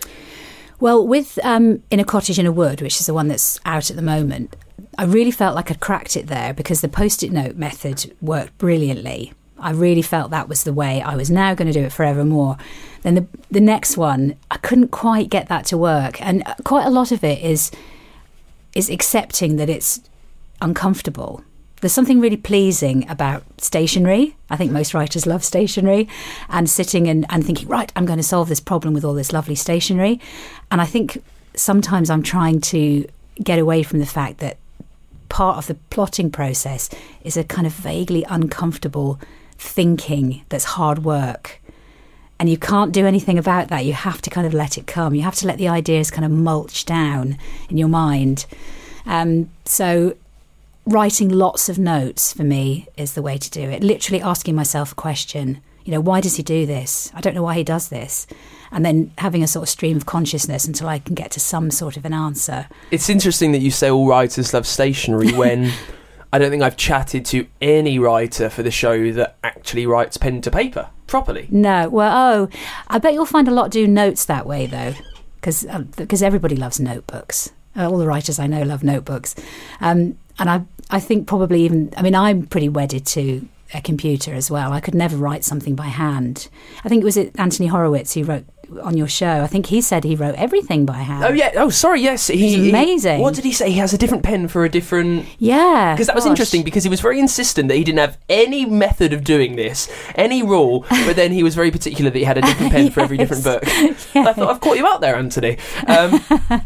Well, 0.79 1.05
with 1.05 1.39
um, 1.43 1.83
In 1.89 1.99
a 1.99 2.03
Cottage 2.03 2.39
in 2.39 2.45
a 2.45 2.51
Wood, 2.51 2.81
which 2.81 2.99
is 2.99 3.05
the 3.05 3.13
one 3.13 3.27
that's 3.27 3.59
out 3.65 3.89
at 3.89 3.95
the 3.95 4.01
moment, 4.01 4.55
I 5.01 5.05
really 5.05 5.31
felt 5.31 5.55
like 5.55 5.71
I'd 5.71 5.79
cracked 5.79 6.15
it 6.15 6.27
there 6.27 6.53
because 6.53 6.81
the 6.81 6.87
post 6.87 7.23
it 7.23 7.31
note 7.31 7.55
method 7.55 8.15
worked 8.21 8.55
brilliantly. 8.59 9.33
I 9.57 9.71
really 9.71 10.03
felt 10.03 10.29
that 10.29 10.47
was 10.47 10.63
the 10.63 10.73
way 10.73 11.01
I 11.01 11.15
was 11.15 11.31
now 11.31 11.55
going 11.55 11.65
to 11.65 11.73
do 11.73 11.83
it 11.83 11.91
forevermore. 11.91 12.57
Then 13.01 13.15
the 13.15 13.25
the 13.49 13.61
next 13.61 13.97
one, 13.97 14.35
I 14.51 14.57
couldn't 14.57 14.89
quite 14.89 15.31
get 15.31 15.47
that 15.47 15.65
to 15.65 15.77
work, 15.77 16.21
and 16.21 16.43
uh, 16.45 16.53
quite 16.63 16.85
a 16.85 16.91
lot 16.91 17.11
of 17.11 17.23
it 17.23 17.41
is 17.41 17.71
is 18.75 18.91
accepting 18.91 19.55
that 19.55 19.71
it's 19.71 20.01
uncomfortable. 20.61 21.43
There's 21.81 21.93
something 21.93 22.19
really 22.19 22.37
pleasing 22.37 23.09
about 23.09 23.41
stationery. 23.57 24.35
I 24.51 24.55
think 24.55 24.71
most 24.71 24.93
writers 24.93 25.25
love 25.25 25.43
stationery 25.43 26.07
and 26.47 26.69
sitting 26.69 27.09
and, 27.09 27.25
and 27.29 27.43
thinking, 27.43 27.67
right, 27.67 27.91
I'm 27.95 28.05
going 28.05 28.19
to 28.19 28.23
solve 28.23 28.49
this 28.49 28.59
problem 28.59 28.93
with 28.93 29.03
all 29.03 29.15
this 29.15 29.33
lovely 29.33 29.55
stationery. 29.55 30.19
And 30.69 30.79
I 30.79 30.85
think 30.85 31.23
sometimes 31.55 32.11
I'm 32.11 32.21
trying 32.21 32.61
to 32.61 33.07
get 33.43 33.57
away 33.57 33.81
from 33.81 33.97
the 33.97 34.05
fact 34.05 34.37
that 34.37 34.57
part 35.31 35.57
of 35.57 35.67
the 35.67 35.75
plotting 35.89 36.29
process 36.29 36.89
is 37.23 37.37
a 37.37 37.43
kind 37.43 37.65
of 37.65 37.71
vaguely 37.71 38.23
uncomfortable 38.29 39.17
thinking 39.57 40.43
that's 40.49 40.65
hard 40.65 41.05
work. 41.05 41.61
And 42.37 42.49
you 42.49 42.57
can't 42.57 42.91
do 42.91 43.05
anything 43.05 43.37
about 43.37 43.69
that. 43.69 43.85
You 43.85 43.93
have 43.93 44.21
to 44.23 44.29
kind 44.29 44.45
of 44.45 44.53
let 44.53 44.77
it 44.77 44.87
come. 44.87 45.15
You 45.15 45.21
have 45.21 45.35
to 45.35 45.47
let 45.47 45.57
the 45.57 45.69
ideas 45.69 46.11
kind 46.11 46.25
of 46.25 46.31
mulch 46.31 46.85
down 46.85 47.37
in 47.69 47.77
your 47.77 47.87
mind. 47.87 48.45
Um, 49.05 49.49
so, 49.63 50.17
writing 50.85 51.29
lots 51.29 51.69
of 51.69 51.79
notes 51.79 52.33
for 52.33 52.43
me 52.43 52.87
is 52.97 53.13
the 53.13 53.21
way 53.21 53.37
to 53.37 53.49
do 53.49 53.61
it. 53.61 53.83
Literally 53.83 54.21
asking 54.21 54.55
myself 54.55 54.91
a 54.91 54.95
question. 54.95 55.61
You 55.85 55.93
know, 55.93 56.01
why 56.01 56.19
does 56.19 56.35
he 56.35 56.43
do 56.43 56.65
this? 56.65 57.09
I 57.13 57.21
don't 57.21 57.35
know 57.35 57.43
why 57.43 57.55
he 57.55 57.63
does 57.63 57.87
this. 57.87 58.27
And 58.71 58.85
then 58.85 59.11
having 59.17 59.43
a 59.43 59.47
sort 59.47 59.63
of 59.63 59.69
stream 59.69 59.97
of 59.97 60.05
consciousness 60.05 60.65
until 60.65 60.87
I 60.87 60.99
can 60.99 61.13
get 61.13 61.31
to 61.31 61.39
some 61.39 61.71
sort 61.71 61.97
of 61.97 62.05
an 62.05 62.13
answer. 62.13 62.67
It's 62.89 63.09
interesting 63.09 63.51
that 63.51 63.59
you 63.59 63.71
say 63.71 63.89
all 63.89 64.07
writers 64.07 64.53
love 64.53 64.65
stationery 64.65 65.31
when 65.33 65.71
I 66.33 66.39
don't 66.39 66.49
think 66.49 66.63
I've 66.63 66.77
chatted 66.77 67.25
to 67.27 67.47
any 67.61 67.99
writer 67.99 68.49
for 68.49 68.63
the 68.63 68.71
show 68.71 69.11
that 69.11 69.35
actually 69.43 69.85
writes 69.85 70.15
pen 70.17 70.41
to 70.41 70.51
paper 70.51 70.89
properly. 71.07 71.47
No, 71.51 71.89
well, 71.89 72.15
oh, 72.15 72.49
I 72.87 72.97
bet 72.97 73.13
you'll 73.13 73.25
find 73.25 73.47
a 73.47 73.51
lot 73.51 73.69
do 73.69 73.85
notes 73.87 74.25
that 74.25 74.45
way 74.45 74.65
though, 74.65 74.93
because 75.35 75.65
because 75.97 76.23
everybody 76.23 76.55
loves 76.55 76.79
notebooks. 76.79 77.51
Uh, 77.75 77.89
all 77.89 77.97
the 77.97 78.07
writers 78.07 78.39
I 78.39 78.47
know 78.47 78.63
love 78.63 78.83
notebooks, 78.83 79.35
um, 79.81 80.17
and 80.39 80.49
I 80.49 80.63
I 80.89 80.99
think 80.99 81.27
probably 81.27 81.63
even 81.63 81.93
I 81.97 82.01
mean 82.01 82.15
I'm 82.15 82.47
pretty 82.47 82.69
wedded 82.69 83.05
to 83.07 83.47
a 83.73 83.81
computer 83.81 84.33
as 84.33 84.49
well. 84.49 84.71
I 84.71 84.79
could 84.79 84.95
never 84.95 85.17
write 85.17 85.43
something 85.43 85.75
by 85.75 85.87
hand. 85.87 86.47
I 86.83 86.89
think 86.89 87.01
it 87.01 87.05
was 87.05 87.17
Anthony 87.17 87.67
Horowitz 87.67 88.13
who 88.13 88.23
wrote 88.23 88.45
on 88.83 88.97
your 88.97 89.07
show. 89.07 89.41
I 89.43 89.47
think 89.47 89.67
he 89.67 89.81
said 89.81 90.03
he 90.03 90.15
wrote 90.15 90.35
everything 90.35 90.85
by 90.85 90.99
hand. 90.99 91.23
Oh 91.25 91.33
yeah. 91.33 91.51
Oh 91.55 91.69
sorry. 91.69 92.01
Yes. 92.01 92.27
He, 92.27 92.55
It's 92.55 92.69
amazing. 92.69 93.17
he- 93.17 93.21
what 93.21 93.33
did 93.33 93.43
he 93.43 93.51
say? 93.51 93.71
He 93.71 93.77
has 93.79 93.93
a 93.93 93.97
different 93.97 94.23
pen 94.23 94.47
for 94.47 94.63
a 94.65 94.69
different. 94.69 95.25
Yeah, 95.39 95.93
Because 95.93 96.07
that 96.07 96.15
was 96.15 96.25
interesting 96.25 96.63
because 96.63 96.83
he 96.83 96.89
was 96.89 97.01
very 97.01 97.19
insistent 97.19 97.67
that 97.69 97.75
he 97.75 97.83
didn't 97.83 97.99
have 97.99 98.17
any 98.29 98.65
method 98.65 99.13
of 99.13 99.23
doing 99.23 99.55
this, 99.55 99.89
any 100.15 100.41
rule, 100.43 100.85
but 100.89 101.15
then 101.15 101.31
he 101.31 101.43
was 101.43 101.55
very 101.55 101.71
particular 101.71 102.09
that 102.11 102.17
he 102.17 102.25
had 102.25 102.37
a 102.37 102.41
different 102.41 102.71
pen 102.71 102.91
for 102.91 102.99
every 103.01 103.17
different 103.21 103.43
book. 103.43 103.63
I 103.67 103.93
thought 104.33 104.49
I've 104.49 104.61
caught 104.61 104.77
you 104.77 104.87
out 104.87 105.01
there, 105.01 105.15
Anthony. 105.15 105.57
Um, 105.87 106.21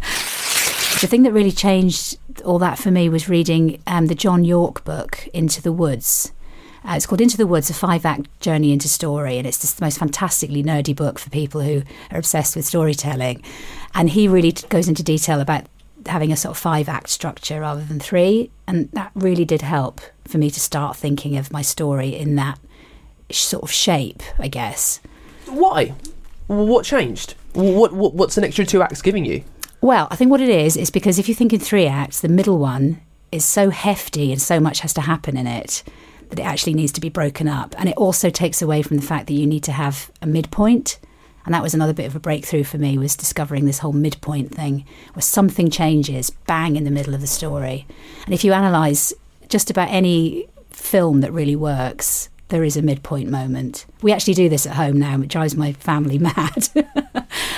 The 1.02 1.08
thing 1.08 1.24
that 1.24 1.34
really 1.34 1.52
changed 1.52 2.18
all 2.46 2.58
that 2.60 2.78
for 2.80 2.90
me 2.90 3.10
was 3.10 3.28
reading 3.28 3.82
um, 3.86 4.08
the 4.08 4.16
John 4.16 4.46
Yorke 4.46 4.86
book, 4.86 5.28
Into 5.34 5.62
the 5.62 5.74
Woods. 5.74 6.32
Uh, 6.88 6.94
it's 6.96 7.08
called 7.08 7.22
Into 7.22 7.38
the 7.38 7.48
Woods, 7.48 7.70
a 7.70 7.74
five 7.74 8.06
act 8.06 8.40
journey 8.42 8.72
into 8.72 8.88
story, 8.88 9.38
and 9.38 9.48
it's 9.48 9.60
just 9.60 9.80
the 9.80 9.86
most 9.86 9.98
fantastically 9.98 10.64
nerdy 10.64 10.96
book 10.96 11.18
for 11.18 11.32
people 11.32 11.62
who 11.62 11.82
are 12.12 12.20
obsessed 12.20 12.56
with 12.56 12.66
storytelling. 12.66 13.42
And 13.96 14.12
he 14.12 14.28
really 14.28 14.52
t- 14.52 14.68
goes 14.68 14.88
into 14.88 15.02
detail 15.02 15.40
about 15.40 15.66
having 16.06 16.32
a 16.32 16.36
sort 16.38 16.52
of 16.52 16.58
five 16.60 16.88
act 16.88 17.10
structure 17.10 17.62
rather 17.62 17.84
than 17.84 18.00
three, 18.00 18.52
and 18.68 18.92
that 18.92 19.12
really 19.16 19.46
did 19.46 19.64
help 19.64 20.00
for 20.28 20.38
me 20.38 20.52
to 20.52 20.60
start 20.60 20.96
thinking 20.96 21.38
of 21.38 21.52
my 21.52 21.64
story 21.64 22.10
in 22.10 22.36
that 22.36 22.60
sh- 23.32 23.40
sort 23.40 23.64
of 23.64 23.72
shape, 23.72 24.22
I 24.38 24.48
guess. 24.48 25.00
why? 25.48 25.96
What 26.46 26.86
changed? 26.86 27.34
What, 27.54 27.94
what 27.94 28.14
What's 28.14 28.38
an 28.38 28.44
extra 28.44 28.64
two 28.64 28.84
acts 28.84 29.02
giving 29.02 29.26
you? 29.26 29.44
Well, 29.82 30.08
I 30.12 30.16
think 30.16 30.30
what 30.30 30.42
it 30.42 30.50
is 30.50 30.78
is 30.78 30.92
because 30.92 31.18
if 31.18 31.28
you 31.28 31.34
think 31.34 31.52
in 31.52 31.60
three 31.60 31.88
acts, 31.88 32.22
the 32.22 32.28
middle 32.28 32.60
one 32.60 33.02
is 33.32 33.44
so 33.44 33.72
hefty 33.72 34.32
and 34.32 34.40
so 34.40 34.60
much 34.60 34.82
has 34.82 34.94
to 34.94 35.02
happen 35.02 35.36
in 35.36 35.48
it 35.48 35.84
that 36.30 36.40
it 36.40 36.46
actually 36.46 36.74
needs 36.74 36.92
to 36.94 37.02
be 37.02 37.10
broken 37.10 37.48
up. 37.48 37.76
And 37.78 37.90
it 37.90 37.98
also 37.98 38.30
takes 38.30 38.62
away 38.62 38.82
from 38.82 38.98
the 38.98 39.04
fact 39.04 39.28
that 39.28 39.34
you 39.34 39.48
need 39.48 39.64
to 39.64 39.72
have 39.72 40.12
a 40.22 40.28
midpoint. 40.28 41.00
And 41.46 41.54
that 41.54 41.62
was 41.62 41.74
another 41.74 41.94
bit 41.94 42.08
of 42.08 42.16
a 42.16 42.20
breakthrough 42.20 42.64
for 42.64 42.78
me 42.78 42.98
was 42.98 43.16
discovering 43.16 43.66
this 43.66 43.80
whole 43.80 43.94
midpoint 43.94 44.54
thing 44.54 44.86
where 45.14 45.22
something 45.22 45.70
changes 45.70 46.30
bang 46.30 46.76
in 46.76 46.84
the 46.84 46.92
middle 46.92 47.14
of 47.14 47.22
the 47.22 47.28
story. 47.28 47.86
And 48.26 48.34
if 48.34 48.44
you 48.44 48.54
analyze 48.54 49.14
just 49.48 49.70
about 49.70 49.90
any 49.90 50.48
film 50.72 51.22
that 51.22 51.32
really 51.32 51.56
works, 51.56 52.30
there 52.50 52.64
is 52.64 52.78
a 52.78 52.82
midpoint 52.82 53.30
moment. 53.30 53.86
We 54.02 54.12
actually 54.12 54.36
do 54.36 54.50
this 54.50 54.68
at 54.68 54.76
home 54.76 55.00
now, 55.00 55.18
which 55.18 55.30
drives 55.30 55.56
my 55.56 55.74
family 55.74 56.18
mad. 56.20 56.70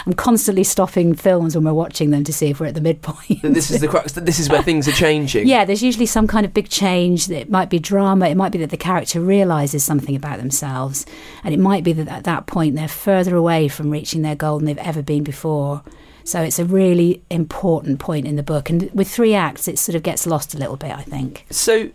I'm 0.05 0.13
constantly 0.13 0.63
stopping 0.63 1.13
films 1.13 1.55
when 1.55 1.65
we're 1.65 1.73
watching 1.73 2.11
them 2.11 2.23
to 2.23 2.31
see 2.31 2.47
if 2.47 2.59
we're 2.59 2.67
at 2.67 2.75
the 2.75 2.81
midpoint. 2.81 3.41
This 3.41 3.69
is 3.69 3.81
the 3.81 3.87
crux. 3.87 4.13
This 4.13 4.39
is 4.39 4.49
where 4.49 4.63
things 4.63 4.87
are 4.87 4.93
changing. 4.93 5.47
Yeah, 5.47 5.65
there's 5.65 5.83
usually 5.83 6.05
some 6.05 6.27
kind 6.27 6.45
of 6.45 6.53
big 6.53 6.69
change. 6.69 7.29
It 7.29 7.49
might 7.49 7.69
be 7.69 7.79
drama. 7.79 8.27
It 8.27 8.37
might 8.37 8.51
be 8.53 8.59
that 8.59 8.69
the 8.69 8.77
character 8.77 9.19
realizes 9.19 9.83
something 9.83 10.15
about 10.15 10.37
themselves, 10.37 11.05
and 11.43 11.53
it 11.53 11.59
might 11.59 11.83
be 11.83 11.91
that 11.93 12.07
at 12.07 12.23
that 12.23 12.47
point 12.47 12.75
they're 12.75 12.87
further 12.87 13.35
away 13.35 13.67
from 13.67 13.89
reaching 13.89 14.21
their 14.21 14.35
goal 14.35 14.57
than 14.59 14.65
they've 14.65 14.77
ever 14.77 15.01
been 15.01 15.23
before. 15.23 15.83
So 16.23 16.41
it's 16.41 16.59
a 16.59 16.65
really 16.65 17.21
important 17.29 17.99
point 17.99 18.25
in 18.25 18.37
the 18.37 18.43
book, 18.43 18.69
and 18.69 18.89
with 18.93 19.09
three 19.09 19.33
acts, 19.33 19.67
it 19.67 19.77
sort 19.77 19.95
of 19.95 20.03
gets 20.03 20.25
lost 20.25 20.53
a 20.53 20.57
little 20.57 20.77
bit. 20.77 20.91
I 20.91 21.01
think. 21.01 21.45
So 21.49 21.89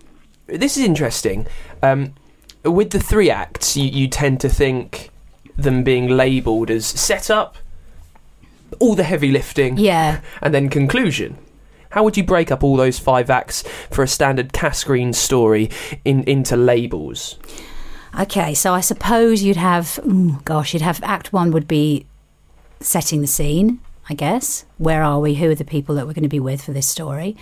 this 0.46 0.76
is 0.76 0.84
interesting. 0.84 1.46
Um, 1.82 2.14
with 2.64 2.90
the 2.90 3.00
three 3.00 3.31
acts, 3.31 3.76
you, 3.76 3.85
you 3.85 4.09
tend 4.09 4.40
to 4.40 4.49
think 4.49 5.11
them 5.57 5.83
being 5.85 6.09
labelled 6.09 6.71
as 6.71 6.87
setup, 6.87 7.57
all 8.78 8.95
the 8.95 9.04
heavy 9.04 9.31
lifting, 9.31 9.76
Yeah. 9.76 10.21
and 10.42 10.54
then 10.54 10.69
conclusion. 10.69 11.38
How 11.90 12.02
would 12.04 12.16
you 12.16 12.25
break 12.25 12.50
up 12.50 12.64
all 12.64 12.76
those 12.76 12.99
five 12.99 13.28
acts 13.28 13.62
for 13.90 14.02
a 14.02 14.09
standard 14.09 14.52
Cass 14.54 14.83
Green 14.85 15.12
story 15.12 15.71
in, 16.07 16.23
into 16.25 16.57
labels? 16.57 17.38
Okay, 18.19 18.54
so 18.54 18.73
I 18.73 18.81
suppose 18.81 19.42
you'd 19.42 19.57
have, 19.59 19.99
gosh, 20.45 20.73
you'd 20.73 20.83
have 20.83 21.02
Act 21.02 21.33
One 21.33 21.50
would 21.50 21.69
be 21.69 22.07
setting 22.81 23.21
the 23.21 23.26
scene, 23.26 23.81
I 24.09 24.14
guess. 24.14 24.64
Where 24.78 25.02
are 25.02 25.21
we? 25.21 25.35
Who 25.35 25.50
are 25.50 25.54
the 25.54 25.64
people 25.64 25.95
that 25.97 26.07
we're 26.07 26.14
going 26.14 26.23
to 26.23 26.28
be 26.28 26.40
with 26.40 26.62
for 26.64 26.73
this 26.73 26.88
story? 26.88 27.37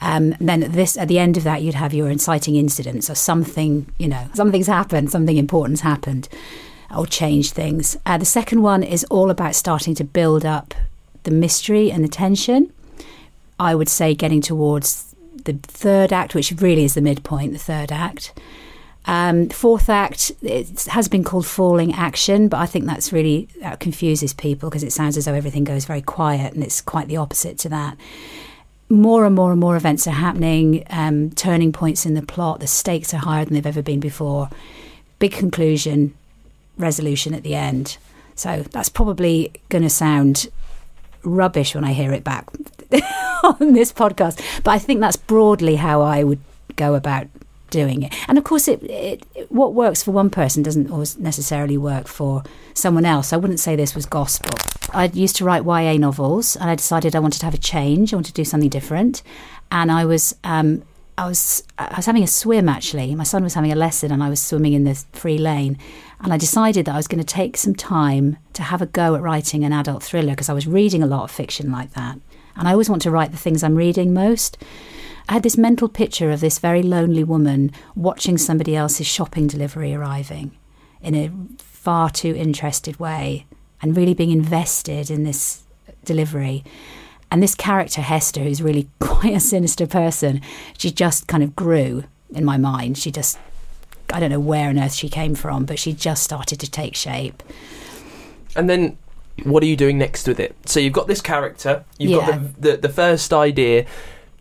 Um, 0.00 0.34
then 0.40 0.62
at 0.62 0.72
this, 0.72 0.96
at 0.98 1.08
the 1.08 1.18
end 1.18 1.36
of 1.36 1.44
that, 1.44 1.62
you'd 1.62 1.74
have 1.74 1.94
your 1.94 2.10
inciting 2.10 2.56
incident. 2.56 3.04
So 3.04 3.14
something, 3.14 3.86
you 3.98 4.08
know, 4.08 4.28
something's 4.34 4.66
happened, 4.66 5.10
something 5.10 5.36
important's 5.36 5.80
happened, 5.80 6.28
or 6.94 7.06
changed 7.06 7.54
things. 7.54 7.96
Uh, 8.04 8.18
the 8.18 8.24
second 8.24 8.62
one 8.62 8.82
is 8.82 9.04
all 9.04 9.30
about 9.30 9.54
starting 9.54 9.94
to 9.96 10.04
build 10.04 10.44
up 10.44 10.74
the 11.22 11.30
mystery 11.30 11.90
and 11.90 12.04
the 12.04 12.08
tension. 12.08 12.72
I 13.58 13.74
would 13.74 13.88
say 13.88 14.14
getting 14.14 14.40
towards 14.40 15.14
the 15.44 15.54
third 15.62 16.12
act, 16.12 16.34
which 16.34 16.52
really 16.58 16.84
is 16.84 16.94
the 16.94 17.00
midpoint, 17.00 17.52
the 17.52 17.58
third 17.58 17.92
act. 17.92 18.32
Um, 19.06 19.50
fourth 19.50 19.90
act 19.90 20.32
it 20.40 20.86
has 20.86 21.08
been 21.08 21.24
called 21.24 21.46
falling 21.46 21.92
action, 21.92 22.48
but 22.48 22.58
I 22.58 22.66
think 22.66 22.86
that's 22.86 23.12
really 23.12 23.48
that 23.60 23.78
confuses 23.78 24.32
people 24.32 24.70
because 24.70 24.82
it 24.82 24.92
sounds 24.92 25.18
as 25.18 25.26
though 25.26 25.34
everything 25.34 25.64
goes 25.64 25.84
very 25.84 26.00
quiet, 26.00 26.54
and 26.54 26.64
it's 26.64 26.80
quite 26.80 27.08
the 27.08 27.18
opposite 27.18 27.58
to 27.58 27.68
that. 27.68 27.98
More 28.88 29.24
and 29.24 29.34
more 29.34 29.50
and 29.50 29.60
more 29.60 29.76
events 29.76 30.06
are 30.06 30.12
happening, 30.12 30.84
um, 30.90 31.30
turning 31.30 31.72
points 31.72 32.04
in 32.04 32.14
the 32.14 32.22
plot. 32.22 32.60
The 32.60 32.66
stakes 32.66 33.14
are 33.14 33.18
higher 33.18 33.44
than 33.44 33.54
they've 33.54 33.66
ever 33.66 33.82
been 33.82 34.00
before. 34.00 34.50
Big 35.18 35.32
conclusion, 35.32 36.14
resolution 36.76 37.34
at 37.34 37.42
the 37.42 37.54
end. 37.54 37.96
So 38.34 38.62
that's 38.70 38.88
probably 38.88 39.52
going 39.68 39.84
to 39.84 39.90
sound 39.90 40.48
rubbish 41.22 41.74
when 41.74 41.84
I 41.84 41.92
hear 41.92 42.12
it 42.12 42.24
back 42.24 42.48
on 43.42 43.72
this 43.72 43.92
podcast. 43.92 44.40
But 44.62 44.72
I 44.72 44.78
think 44.78 45.00
that's 45.00 45.16
broadly 45.16 45.76
how 45.76 46.02
I 46.02 46.24
would 46.24 46.40
go 46.76 46.94
about 46.94 47.28
doing 47.74 48.04
it. 48.04 48.14
And 48.28 48.38
of 48.38 48.44
course, 48.44 48.68
it, 48.68 48.82
it, 48.84 49.26
what 49.50 49.74
works 49.74 50.02
for 50.02 50.12
one 50.12 50.30
person 50.30 50.62
doesn't 50.62 50.90
always 50.90 51.18
necessarily 51.18 51.76
work 51.76 52.06
for 52.06 52.42
someone 52.72 53.04
else. 53.04 53.32
I 53.32 53.36
wouldn't 53.36 53.60
say 53.60 53.74
this 53.74 53.94
was 53.94 54.06
gospel. 54.06 54.54
I 54.92 55.06
used 55.06 55.36
to 55.36 55.44
write 55.44 55.64
YA 55.64 55.94
novels, 55.98 56.56
and 56.56 56.70
I 56.70 56.76
decided 56.76 57.16
I 57.16 57.18
wanted 57.18 57.40
to 57.40 57.46
have 57.46 57.54
a 57.54 57.64
change. 57.74 58.12
I 58.12 58.16
wanted 58.16 58.34
to 58.34 58.42
do 58.42 58.44
something 58.44 58.70
different, 58.70 59.22
and 59.70 59.90
I 59.90 60.04
was. 60.04 60.34
Um, 60.44 60.82
I 61.16 61.28
was 61.28 61.62
I 61.78 61.94
was 61.94 62.06
having 62.06 62.24
a 62.24 62.26
swim 62.26 62.68
actually. 62.68 63.14
My 63.14 63.22
son 63.22 63.44
was 63.44 63.54
having 63.54 63.70
a 63.70 63.76
lesson 63.76 64.10
and 64.10 64.20
I 64.20 64.28
was 64.28 64.42
swimming 64.42 64.72
in 64.72 64.82
the 64.82 64.96
free 65.12 65.38
lane. 65.38 65.78
And 66.20 66.32
I 66.32 66.38
decided 66.38 66.86
that 66.86 66.94
I 66.94 66.96
was 66.96 67.06
going 67.06 67.24
to 67.24 67.34
take 67.40 67.56
some 67.56 67.74
time 67.74 68.36
to 68.54 68.64
have 68.64 68.82
a 68.82 68.86
go 68.86 69.14
at 69.14 69.22
writing 69.22 69.62
an 69.62 69.72
adult 69.72 70.02
thriller 70.02 70.32
because 70.32 70.48
I 70.48 70.54
was 70.54 70.66
reading 70.66 71.04
a 71.04 71.06
lot 71.06 71.22
of 71.22 71.30
fiction 71.30 71.70
like 71.70 71.92
that. 71.92 72.18
And 72.56 72.66
I 72.66 72.72
always 72.72 72.90
want 72.90 73.02
to 73.02 73.12
write 73.12 73.30
the 73.30 73.36
things 73.36 73.62
I'm 73.62 73.76
reading 73.76 74.12
most. 74.12 74.58
I 75.28 75.32
had 75.34 75.42
this 75.42 75.56
mental 75.56 75.88
picture 75.88 76.30
of 76.30 76.40
this 76.40 76.58
very 76.58 76.82
lonely 76.82 77.24
woman 77.24 77.72
watching 77.94 78.36
somebody 78.36 78.76
else's 78.76 79.06
shopping 79.06 79.46
delivery 79.46 79.94
arriving 79.94 80.52
in 81.02 81.14
a 81.14 81.30
far 81.58 82.10
too 82.10 82.34
interested 82.34 82.98
way 83.00 83.46
and 83.80 83.96
really 83.96 84.14
being 84.14 84.30
invested 84.30 85.10
in 85.10 85.24
this 85.24 85.62
delivery. 86.04 86.62
And 87.30 87.42
this 87.42 87.54
character, 87.54 88.00
Hester, 88.02 88.40
who's 88.40 88.62
really 88.62 88.88
quite 89.00 89.34
a 89.34 89.40
sinister 89.40 89.86
person, 89.86 90.40
she 90.76 90.90
just 90.90 91.26
kind 91.26 91.42
of 91.42 91.56
grew 91.56 92.04
in 92.30 92.44
my 92.44 92.58
mind. 92.58 92.98
She 92.98 93.10
just, 93.10 93.38
I 94.12 94.20
don't 94.20 94.30
know 94.30 94.40
where 94.40 94.68
on 94.68 94.78
earth 94.78 94.92
she 94.94 95.08
came 95.08 95.34
from, 95.34 95.64
but 95.64 95.78
she 95.78 95.92
just 95.94 96.22
started 96.22 96.60
to 96.60 96.70
take 96.70 96.94
shape. 96.94 97.42
And 98.54 98.68
then, 98.70 98.98
what 99.42 99.62
are 99.62 99.66
you 99.66 99.76
doing 99.76 99.98
next 99.98 100.28
with 100.28 100.38
it? 100.38 100.54
So 100.66 100.78
you've 100.78 100.92
got 100.92 101.08
this 101.08 101.20
character. 101.20 101.84
You've 101.98 102.12
Yeah. 102.12 102.26
got 102.30 102.60
the, 102.60 102.70
the 102.70 102.76
the 102.76 102.88
first 102.88 103.32
idea 103.32 103.84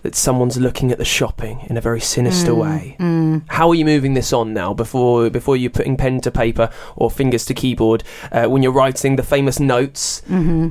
that 0.03 0.15
someone's 0.15 0.57
looking 0.57 0.91
at 0.91 0.97
the 0.97 1.05
shopping 1.05 1.65
in 1.69 1.77
a 1.77 1.81
very 1.81 1.99
sinister 1.99 2.51
Mm, 2.51 2.57
way. 2.61 3.41
How 3.47 3.69
are 3.69 3.75
you 3.75 3.85
moving 3.85 4.13
this 4.13 4.31
on 4.31 4.53
now? 4.53 4.73
Before 4.73 5.29
before 5.29 5.57
you're 5.57 5.71
putting 5.71 5.97
pen 5.97 6.21
to 6.21 6.31
paper 6.31 6.69
or 6.95 7.09
fingers 7.09 7.45
to 7.45 7.53
keyboard, 7.53 8.03
uh, 8.31 8.45
when 8.45 8.61
you're 8.61 8.71
writing 8.71 9.15
the 9.15 9.23
famous 9.23 9.59
notes. 9.59 10.21
Mm-hmm. 10.29 10.69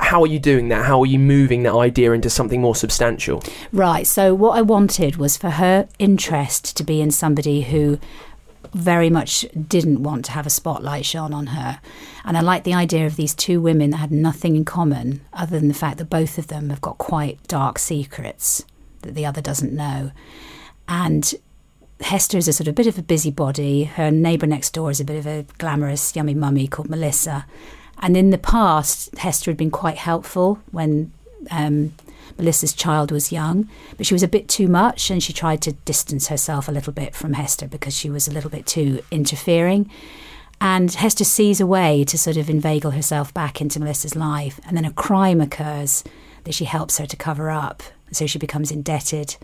How 0.00 0.22
are 0.22 0.26
you 0.26 0.38
doing 0.38 0.70
that? 0.70 0.86
How 0.86 1.00
are 1.00 1.06
you 1.06 1.18
moving 1.18 1.62
that 1.64 1.74
idea 1.74 2.12
into 2.12 2.30
something 2.30 2.62
more 2.62 2.74
substantial? 2.74 3.42
Right. 3.70 4.06
So 4.06 4.34
what 4.34 4.56
I 4.56 4.62
wanted 4.62 5.16
was 5.16 5.36
for 5.36 5.50
her 5.50 5.88
interest 5.98 6.74
to 6.78 6.82
be 6.82 7.02
in 7.02 7.10
somebody 7.10 7.60
who 7.60 7.98
very 8.72 9.10
much 9.10 9.44
didn't 9.68 10.02
want 10.02 10.24
to 10.24 10.32
have 10.32 10.46
a 10.46 10.50
spotlight 10.50 11.04
shone 11.04 11.34
on 11.34 11.48
her. 11.48 11.80
And 12.24 12.38
I 12.38 12.40
like 12.40 12.64
the 12.64 12.72
idea 12.72 13.06
of 13.06 13.16
these 13.16 13.34
two 13.34 13.60
women 13.60 13.90
that 13.90 13.98
had 13.98 14.10
nothing 14.10 14.56
in 14.56 14.64
common 14.64 15.20
other 15.34 15.58
than 15.58 15.68
the 15.68 15.74
fact 15.74 15.98
that 15.98 16.08
both 16.08 16.38
of 16.38 16.46
them 16.46 16.70
have 16.70 16.80
got 16.80 16.96
quite 16.96 17.46
dark 17.46 17.78
secrets 17.78 18.64
that 19.02 19.14
the 19.14 19.26
other 19.26 19.40
doesn't 19.40 19.72
know. 19.72 20.12
And 20.88 21.34
Hester 22.00 22.38
is 22.38 22.48
a 22.48 22.52
sort 22.52 22.68
of 22.68 22.74
bit 22.74 22.86
of 22.86 22.98
a 22.98 23.02
busybody. 23.02 23.84
Her 23.84 24.10
neighbour 24.10 24.46
next 24.46 24.70
door 24.70 24.90
is 24.90 25.00
a 25.00 25.04
bit 25.04 25.16
of 25.16 25.26
a 25.26 25.46
glamorous, 25.58 26.14
yummy 26.16 26.34
mummy 26.34 26.66
called 26.66 26.88
Melissa. 26.88 27.46
And 27.98 28.16
in 28.16 28.30
the 28.30 28.38
past, 28.38 29.16
Hester 29.18 29.50
had 29.50 29.58
been 29.58 29.70
quite 29.70 29.98
helpful 29.98 30.60
when 30.70 31.12
um, 31.50 31.92
Melissa's 32.38 32.72
child 32.72 33.12
was 33.12 33.32
young, 33.32 33.68
but 33.96 34.06
she 34.06 34.14
was 34.14 34.22
a 34.22 34.28
bit 34.28 34.48
too 34.48 34.68
much 34.68 35.10
and 35.10 35.22
she 35.22 35.32
tried 35.32 35.60
to 35.62 35.72
distance 35.72 36.28
herself 36.28 36.68
a 36.68 36.72
little 36.72 36.92
bit 36.92 37.14
from 37.14 37.34
Hester 37.34 37.68
because 37.68 37.96
she 37.96 38.08
was 38.08 38.26
a 38.26 38.32
little 38.32 38.50
bit 38.50 38.66
too 38.66 39.02
interfering. 39.10 39.90
And 40.60 40.92
Hester 40.92 41.24
sees 41.24 41.60
a 41.60 41.66
way 41.66 42.04
to 42.04 42.18
sort 42.18 42.36
of 42.36 42.50
inveigle 42.50 42.90
herself 42.90 43.32
back 43.32 43.60
into 43.60 43.80
Melissa's 43.80 44.14
life, 44.14 44.60
and 44.66 44.76
then 44.76 44.84
a 44.84 44.92
crime 44.92 45.40
occurs 45.40 46.04
that 46.44 46.54
she 46.54 46.66
helps 46.66 46.98
her 46.98 47.06
to 47.06 47.16
cover 47.16 47.50
up. 47.50 47.82
So 48.12 48.26
she 48.26 48.38
becomes 48.38 48.70
indebted, 48.70 49.36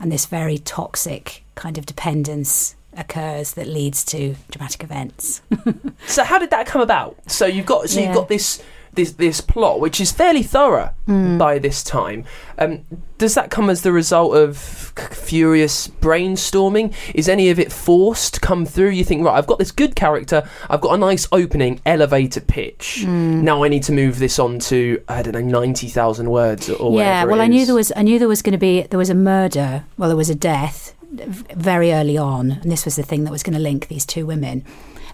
and 0.00 0.10
this 0.12 0.26
very 0.26 0.58
toxic 0.58 1.44
kind 1.54 1.78
of 1.78 1.86
dependence 1.86 2.76
occurs 2.96 3.54
that 3.54 3.66
leads 3.66 4.04
to 4.04 4.36
dramatic 4.50 4.84
events. 4.84 5.42
so 6.06 6.22
how 6.24 6.38
did 6.38 6.50
that 6.50 6.66
come 6.66 6.80
about? 6.80 7.16
So 7.30 7.46
you've 7.46 7.66
got 7.66 7.88
so 7.90 7.98
Yeah. 8.00 8.06
you've 8.06 8.14
got 8.14 8.28
this 8.28 8.62
this 8.94 9.12
this 9.12 9.40
plot 9.40 9.80
which 9.80 10.00
is 10.00 10.10
fairly 10.12 10.42
thorough 10.42 10.90
Hmm. 11.06 11.36
by 11.38 11.58
this 11.58 11.82
time. 11.82 12.24
Um, 12.58 12.80
does 13.18 13.34
that 13.34 13.50
come 13.50 13.68
as 13.70 13.82
the 13.82 13.92
result 13.92 14.34
of 14.36 14.56
c- 14.58 15.14
furious 15.14 15.88
brainstorming? 15.88 16.92
Is 17.14 17.28
any 17.28 17.50
of 17.50 17.58
it 17.58 17.70
forced? 17.72 18.40
Come 18.40 18.64
through? 18.64 18.88
You 18.90 19.04
think 19.04 19.24
right? 19.24 19.36
I've 19.36 19.46
got 19.46 19.58
this 19.58 19.70
good 19.70 19.94
character. 19.94 20.48
I've 20.70 20.80
got 20.80 20.94
a 20.94 20.98
nice 20.98 21.28
opening 21.32 21.80
elevator 21.84 22.40
pitch. 22.40 23.02
Hmm. 23.04 23.44
Now 23.44 23.62
I 23.64 23.68
need 23.68 23.82
to 23.84 23.92
move 23.92 24.18
this 24.18 24.38
on 24.38 24.58
to 24.60 25.02
I 25.08 25.22
don't 25.22 25.34
know 25.34 25.40
ninety 25.60 25.88
thousand 25.88 26.30
words 26.30 26.70
or, 26.70 26.92
yeah, 26.98 27.20
whatever 27.24 27.30
well, 27.32 27.40
I 27.42 27.46
knew 27.48 27.66
there 27.66 27.74
was 27.74 27.92
I 27.96 28.02
knew 28.02 28.18
there 28.18 28.28
was 28.28 28.42
going 28.42 28.52
to 28.52 28.58
be 28.58 28.82
there 28.82 28.98
was 28.98 29.10
a 29.10 29.14
murder. 29.14 29.84
Well, 29.98 30.08
there 30.08 30.16
was 30.16 30.30
a 30.30 30.34
death 30.34 30.94
very 31.12 31.92
early 31.92 32.16
on, 32.18 32.50
and 32.62 32.72
this 32.72 32.84
was 32.84 32.96
the 32.96 33.02
thing 33.04 33.24
that 33.24 33.30
was 33.30 33.42
going 33.42 33.54
to 33.54 33.60
link 33.60 33.88
these 33.88 34.04
two 34.06 34.26
women. 34.26 34.64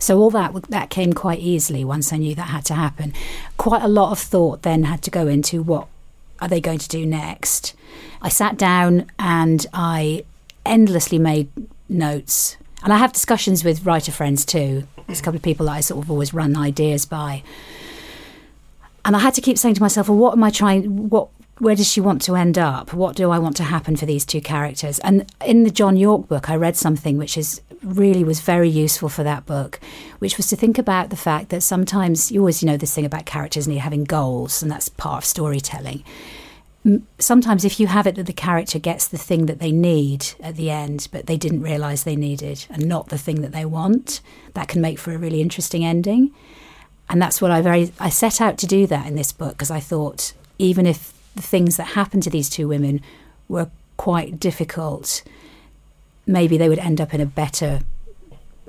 So 0.00 0.18
all 0.18 0.30
that 0.30 0.52
that 0.70 0.90
came 0.90 1.12
quite 1.12 1.38
easily 1.38 1.84
once 1.84 2.12
I 2.12 2.16
knew 2.16 2.34
that 2.34 2.48
had 2.48 2.64
to 2.66 2.74
happen. 2.74 3.12
Quite 3.56 3.82
a 3.82 3.88
lot 3.88 4.10
of 4.10 4.18
thought 4.18 4.62
then 4.62 4.82
had 4.84 5.02
to 5.02 5.10
go 5.10 5.28
into 5.28 5.62
what 5.62 5.86
are 6.40 6.48
they 6.48 6.60
going 6.60 6.78
to 6.78 6.88
do 6.88 7.06
next. 7.06 7.74
I 8.20 8.28
sat 8.28 8.58
down 8.58 9.06
and 9.18 9.64
I 9.72 10.24
endlessly 10.66 11.18
made 11.18 11.48
notes, 11.88 12.56
and 12.82 12.92
I 12.92 12.96
have 12.96 13.12
discussions 13.12 13.62
with 13.62 13.86
writer 13.86 14.10
friends 14.10 14.44
too. 14.44 14.88
There's 15.06 15.20
a 15.20 15.22
couple 15.22 15.36
of 15.36 15.42
people 15.42 15.66
that 15.66 15.72
I 15.72 15.80
sort 15.80 16.04
of 16.04 16.10
always 16.10 16.34
run 16.34 16.56
ideas 16.56 17.06
by 17.06 17.44
and 19.04 19.16
I 19.16 19.18
had 19.18 19.34
to 19.34 19.40
keep 19.40 19.58
saying 19.58 19.74
to 19.74 19.80
myself, 19.80 20.08
well, 20.08 20.18
what 20.18 20.32
am 20.32 20.44
I 20.44 20.50
trying? 20.50 21.08
What, 21.08 21.28
where 21.60 21.74
does 21.74 21.90
she 21.90 22.00
want 22.00 22.22
to 22.22 22.36
end 22.36 22.58
up? 22.58 22.94
What 22.94 23.16
do 23.16 23.30
I 23.30 23.38
want 23.38 23.56
to 23.58 23.64
happen 23.64 23.94
for 23.94 24.06
these 24.06 24.24
two 24.24 24.40
characters? 24.40 24.98
And 25.00 25.30
in 25.44 25.64
the 25.64 25.70
John 25.70 25.96
Yorke 25.96 26.26
book, 26.26 26.48
I 26.48 26.56
read 26.56 26.74
something 26.74 27.18
which 27.18 27.36
is 27.36 27.60
really 27.82 28.24
was 28.24 28.40
very 28.40 28.68
useful 28.68 29.10
for 29.10 29.22
that 29.24 29.44
book, 29.44 29.78
which 30.20 30.38
was 30.38 30.48
to 30.48 30.56
think 30.56 30.78
about 30.78 31.10
the 31.10 31.16
fact 31.16 31.50
that 31.50 31.62
sometimes 31.62 32.32
you 32.32 32.40
always, 32.40 32.62
you 32.62 32.66
know, 32.66 32.78
this 32.78 32.94
thing 32.94 33.04
about 33.04 33.26
characters 33.26 33.66
and 33.66 33.78
having 33.78 34.04
goals, 34.04 34.62
and 34.62 34.72
that's 34.72 34.88
part 34.88 35.18
of 35.18 35.24
storytelling. 35.26 36.02
Sometimes, 37.18 37.66
if 37.66 37.78
you 37.78 37.88
have 37.88 38.06
it 38.06 38.14
that 38.14 38.24
the 38.24 38.32
character 38.32 38.78
gets 38.78 39.06
the 39.06 39.18
thing 39.18 39.44
that 39.44 39.58
they 39.58 39.70
need 39.70 40.28
at 40.40 40.56
the 40.56 40.70
end, 40.70 41.08
but 41.12 41.26
they 41.26 41.36
didn't 41.36 41.60
realise 41.60 42.04
they 42.04 42.16
needed, 42.16 42.64
and 42.70 42.86
not 42.86 43.10
the 43.10 43.18
thing 43.18 43.42
that 43.42 43.52
they 43.52 43.66
want, 43.66 44.22
that 44.54 44.68
can 44.68 44.80
make 44.80 44.98
for 44.98 45.12
a 45.12 45.18
really 45.18 45.42
interesting 45.42 45.84
ending 45.84 46.32
and 47.10 47.20
that's 47.20 47.42
what 47.42 47.50
I 47.50 47.60
very 47.60 47.92
I 47.98 48.08
set 48.08 48.40
out 48.40 48.56
to 48.58 48.68
do 48.68 48.86
that 48.86 49.04
in 49.08 49.16
this 49.16 49.32
book 49.32 49.50
because 49.50 49.70
I 49.72 49.80
thought 49.80 50.32
even 50.58 50.86
if 50.86 51.12
the 51.34 51.42
things 51.42 51.76
that 51.76 51.88
happened 51.88 52.22
to 52.24 52.30
these 52.30 52.50
two 52.50 52.68
women 52.68 53.00
were 53.48 53.70
quite 53.96 54.40
difficult, 54.40 55.22
maybe 56.26 56.56
they 56.56 56.68
would 56.68 56.78
end 56.78 57.00
up 57.00 57.12
in 57.12 57.20
a 57.20 57.26
better 57.26 57.80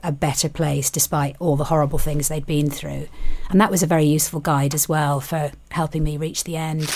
a 0.04 0.12
better 0.12 0.50
place 0.50 0.90
despite 0.90 1.36
all 1.40 1.56
the 1.56 1.66
horrible 1.66 2.00
things 2.00 2.28
they'd 2.28 2.46
been 2.48 2.72
through. 2.72 3.08
And 3.52 3.62
that 3.62 3.70
was 3.70 3.84
a 3.84 3.88
very 3.88 4.06
useful 4.06 4.40
guide 4.40 4.74
as 4.74 4.90
well 4.90 5.20
for 5.20 5.52
helping 5.70 6.04
me 6.04 6.18
reach 6.18 6.44
the 6.44 6.56
end. 6.56 6.92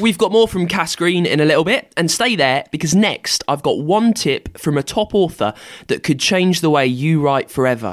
We've 0.00 0.18
got 0.18 0.32
more 0.32 0.48
from 0.48 0.66
Cass 0.66 0.94
Green 0.96 1.26
in 1.26 1.40
a 1.40 1.44
little 1.44 1.64
bit, 1.64 1.92
and 1.96 2.10
stay 2.10 2.36
there 2.36 2.64
because 2.70 2.94
next 2.94 3.42
I've 3.48 3.62
got 3.62 3.80
one 3.80 4.12
tip 4.12 4.58
from 4.58 4.78
a 4.78 4.82
top 4.82 5.14
author 5.14 5.54
that 5.88 6.02
could 6.02 6.20
change 6.20 6.60
the 6.60 6.70
way 6.70 6.86
you 6.86 7.20
write 7.20 7.50
forever. 7.50 7.92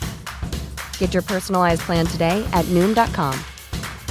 Get 1.01 1.15
your 1.15 1.23
personalized 1.23 1.81
plan 1.81 2.05
today 2.05 2.47
at 2.53 2.63
Noom.com. 2.65 3.33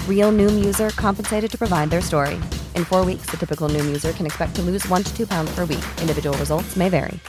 Real 0.09 0.33
Noom 0.33 0.65
user 0.65 0.91
compensated 0.91 1.49
to 1.53 1.57
provide 1.57 1.89
their 1.89 2.01
story. 2.01 2.35
In 2.75 2.85
four 2.85 3.05
weeks, 3.05 3.31
the 3.31 3.37
typical 3.37 3.69
Noom 3.69 3.87
user 3.87 4.13
can 4.13 4.27
expect 4.27 4.57
to 4.57 4.63
lose 4.63 4.87
one 4.89 5.05
to 5.05 5.17
two 5.17 5.25
pounds 5.25 5.55
per 5.55 5.65
week. 5.67 5.85
Individual 6.01 6.37
results 6.39 6.75
may 6.75 6.89
vary. 6.89 7.21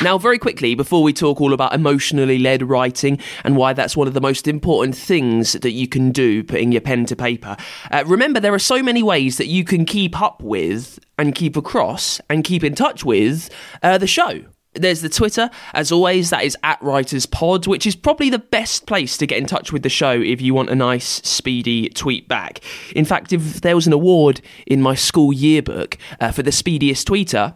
Now, 0.00 0.16
very 0.16 0.38
quickly, 0.38 0.74
before 0.74 1.02
we 1.02 1.12
talk 1.12 1.42
all 1.42 1.52
about 1.52 1.74
emotionally 1.74 2.38
led 2.38 2.62
writing 2.62 3.18
and 3.44 3.54
why 3.54 3.74
that's 3.74 3.94
one 3.94 4.08
of 4.08 4.14
the 4.14 4.22
most 4.22 4.48
important 4.48 4.96
things 4.96 5.52
that 5.52 5.72
you 5.72 5.86
can 5.86 6.10
do, 6.10 6.42
putting 6.42 6.72
your 6.72 6.80
pen 6.80 7.04
to 7.06 7.16
paper, 7.16 7.58
uh, 7.90 8.02
remember 8.06 8.40
there 8.40 8.54
are 8.54 8.58
so 8.58 8.82
many 8.82 9.02
ways 9.02 9.36
that 9.36 9.48
you 9.48 9.62
can 9.62 9.84
keep 9.84 10.18
up 10.18 10.42
with 10.42 10.98
and 11.18 11.34
keep 11.34 11.54
across 11.54 12.18
and 12.30 12.44
keep 12.44 12.64
in 12.64 12.74
touch 12.74 13.04
with 13.04 13.50
uh, 13.82 13.98
the 13.98 14.06
show. 14.06 14.44
There's 14.76 15.00
the 15.00 15.08
Twitter, 15.08 15.50
as 15.74 15.90
always, 15.90 16.30
that 16.30 16.44
is 16.44 16.56
at 16.62 16.80
Writers 16.82 17.26
Pod, 17.26 17.66
which 17.66 17.86
is 17.86 17.96
probably 17.96 18.30
the 18.30 18.38
best 18.38 18.86
place 18.86 19.16
to 19.18 19.26
get 19.26 19.38
in 19.38 19.46
touch 19.46 19.72
with 19.72 19.82
the 19.82 19.88
show 19.88 20.12
if 20.20 20.40
you 20.40 20.54
want 20.54 20.70
a 20.70 20.74
nice, 20.74 21.20
speedy 21.24 21.88
tweet 21.90 22.28
back. 22.28 22.60
In 22.94 23.04
fact, 23.04 23.32
if 23.32 23.60
there 23.60 23.74
was 23.74 23.86
an 23.86 23.92
award 23.92 24.40
in 24.66 24.82
my 24.82 24.94
school 24.94 25.32
yearbook 25.32 25.98
uh, 26.20 26.32
for 26.32 26.42
the 26.42 26.52
speediest 26.52 27.08
tweeter, 27.08 27.54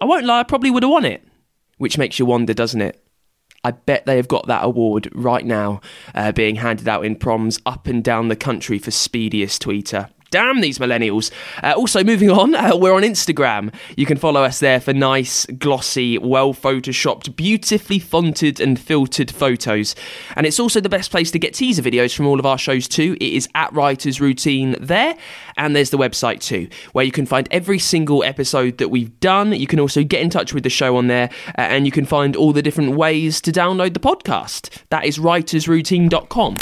I 0.00 0.04
won't 0.04 0.24
lie, 0.24 0.40
I 0.40 0.42
probably 0.44 0.70
would 0.70 0.82
have 0.82 0.90
won 0.90 1.04
it 1.04 1.22
which 1.82 1.98
makes 1.98 2.16
you 2.16 2.24
wonder, 2.24 2.54
doesn't 2.54 2.80
it? 2.80 3.04
I 3.64 3.72
bet 3.72 4.06
they 4.06 4.14
have 4.14 4.28
got 4.28 4.46
that 4.46 4.64
award 4.64 5.08
right 5.12 5.44
now 5.44 5.80
uh, 6.14 6.30
being 6.30 6.54
handed 6.54 6.86
out 6.86 7.04
in 7.04 7.16
proms 7.16 7.58
up 7.66 7.88
and 7.88 8.04
down 8.04 8.28
the 8.28 8.36
country 8.36 8.78
for 8.78 8.92
speediest 8.92 9.62
tweeter. 9.62 10.08
Damn 10.32 10.62
these 10.62 10.78
millennials. 10.78 11.30
Uh, 11.62 11.74
also, 11.76 12.02
moving 12.02 12.30
on, 12.30 12.54
uh, 12.56 12.74
we're 12.74 12.94
on 12.94 13.02
Instagram. 13.02 13.72
You 13.98 14.06
can 14.06 14.16
follow 14.16 14.42
us 14.42 14.60
there 14.60 14.80
for 14.80 14.94
nice, 14.94 15.44
glossy, 15.44 16.16
well 16.16 16.54
photoshopped, 16.54 17.36
beautifully 17.36 17.98
fonted 17.98 18.58
and 18.58 18.80
filtered 18.80 19.30
photos. 19.30 19.94
And 20.34 20.46
it's 20.46 20.58
also 20.58 20.80
the 20.80 20.88
best 20.88 21.10
place 21.10 21.30
to 21.32 21.38
get 21.38 21.52
teaser 21.52 21.82
videos 21.82 22.16
from 22.16 22.26
all 22.26 22.40
of 22.40 22.46
our 22.46 22.56
shows 22.56 22.88
too. 22.88 23.14
It 23.20 23.34
is 23.34 23.46
at 23.54 23.70
Writers 23.74 24.22
Routine 24.22 24.74
there. 24.80 25.16
And 25.58 25.76
there's 25.76 25.90
the 25.90 25.98
website 25.98 26.40
too, 26.40 26.68
where 26.92 27.04
you 27.04 27.12
can 27.12 27.26
find 27.26 27.46
every 27.50 27.78
single 27.78 28.24
episode 28.24 28.78
that 28.78 28.88
we've 28.88 29.20
done. 29.20 29.52
You 29.52 29.66
can 29.66 29.80
also 29.80 30.02
get 30.02 30.22
in 30.22 30.30
touch 30.30 30.54
with 30.54 30.62
the 30.62 30.70
show 30.70 30.96
on 30.96 31.08
there, 31.08 31.28
uh, 31.58 31.60
and 31.60 31.84
you 31.84 31.92
can 31.92 32.06
find 32.06 32.36
all 32.36 32.54
the 32.54 32.62
different 32.62 32.96
ways 32.96 33.42
to 33.42 33.52
download 33.52 33.92
the 33.92 34.00
podcast. 34.00 34.70
That 34.88 35.04
is 35.04 35.18
writersroutine.com. 35.18 36.56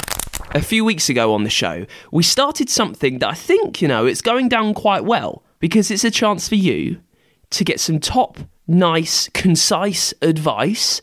A 0.53 0.61
few 0.61 0.83
weeks 0.83 1.09
ago 1.09 1.33
on 1.33 1.43
the 1.43 1.49
show, 1.49 1.85
we 2.11 2.23
started 2.23 2.69
something 2.69 3.19
that 3.19 3.29
I 3.29 3.33
think, 3.33 3.81
you 3.81 3.87
know, 3.87 4.05
it's 4.05 4.21
going 4.21 4.49
down 4.49 4.73
quite 4.73 5.05
well 5.05 5.43
because 5.59 5.89
it's 5.89 6.03
a 6.03 6.11
chance 6.11 6.49
for 6.49 6.55
you 6.55 6.99
to 7.51 7.63
get 7.63 7.79
some 7.79 7.99
top, 7.99 8.37
nice, 8.67 9.29
concise 9.29 10.13
advice 10.21 11.01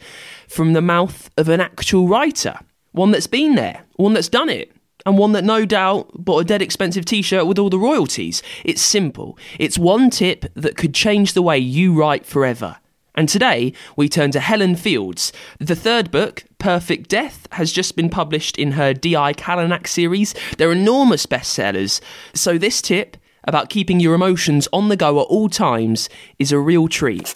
from 0.48 0.72
the 0.72 0.82
mouth 0.82 1.30
of 1.36 1.48
an 1.48 1.60
actual 1.60 2.08
writer. 2.08 2.58
One 2.92 3.10
that's 3.10 3.26
been 3.26 3.54
there, 3.54 3.84
one 3.96 4.12
that's 4.12 4.28
done 4.28 4.48
it, 4.48 4.72
and 5.06 5.16
one 5.16 5.32
that 5.32 5.44
no 5.44 5.64
doubt 5.64 6.10
bought 6.12 6.40
a 6.40 6.44
dead 6.44 6.60
expensive 6.60 7.04
t 7.04 7.22
shirt 7.22 7.46
with 7.46 7.58
all 7.58 7.70
the 7.70 7.78
royalties. 7.78 8.42
It's 8.64 8.82
simple. 8.82 9.38
It's 9.58 9.78
one 9.78 10.10
tip 10.10 10.44
that 10.54 10.76
could 10.76 10.94
change 10.94 11.32
the 11.32 11.42
way 11.42 11.58
you 11.58 11.94
write 11.94 12.26
forever. 12.26 12.76
And 13.18 13.28
today 13.28 13.72
we 13.96 14.08
turn 14.08 14.30
to 14.30 14.38
Helen 14.38 14.76
Fields. 14.76 15.32
The 15.58 15.74
third 15.74 16.12
book, 16.12 16.44
Perfect 16.58 17.08
Death, 17.08 17.48
has 17.50 17.72
just 17.72 17.96
been 17.96 18.10
published 18.10 18.56
in 18.56 18.70
her 18.72 18.94
D.I. 18.94 19.34
Callanach 19.34 19.88
series. 19.88 20.36
They're 20.56 20.70
enormous 20.70 21.26
bestsellers. 21.26 22.00
So 22.32 22.58
this 22.58 22.80
tip 22.80 23.16
about 23.42 23.70
keeping 23.70 23.98
your 23.98 24.14
emotions 24.14 24.68
on 24.72 24.88
the 24.88 24.96
go 24.96 25.18
at 25.18 25.26
all 25.26 25.48
times 25.48 26.08
is 26.38 26.52
a 26.52 26.60
real 26.60 26.86
treat. 26.86 27.26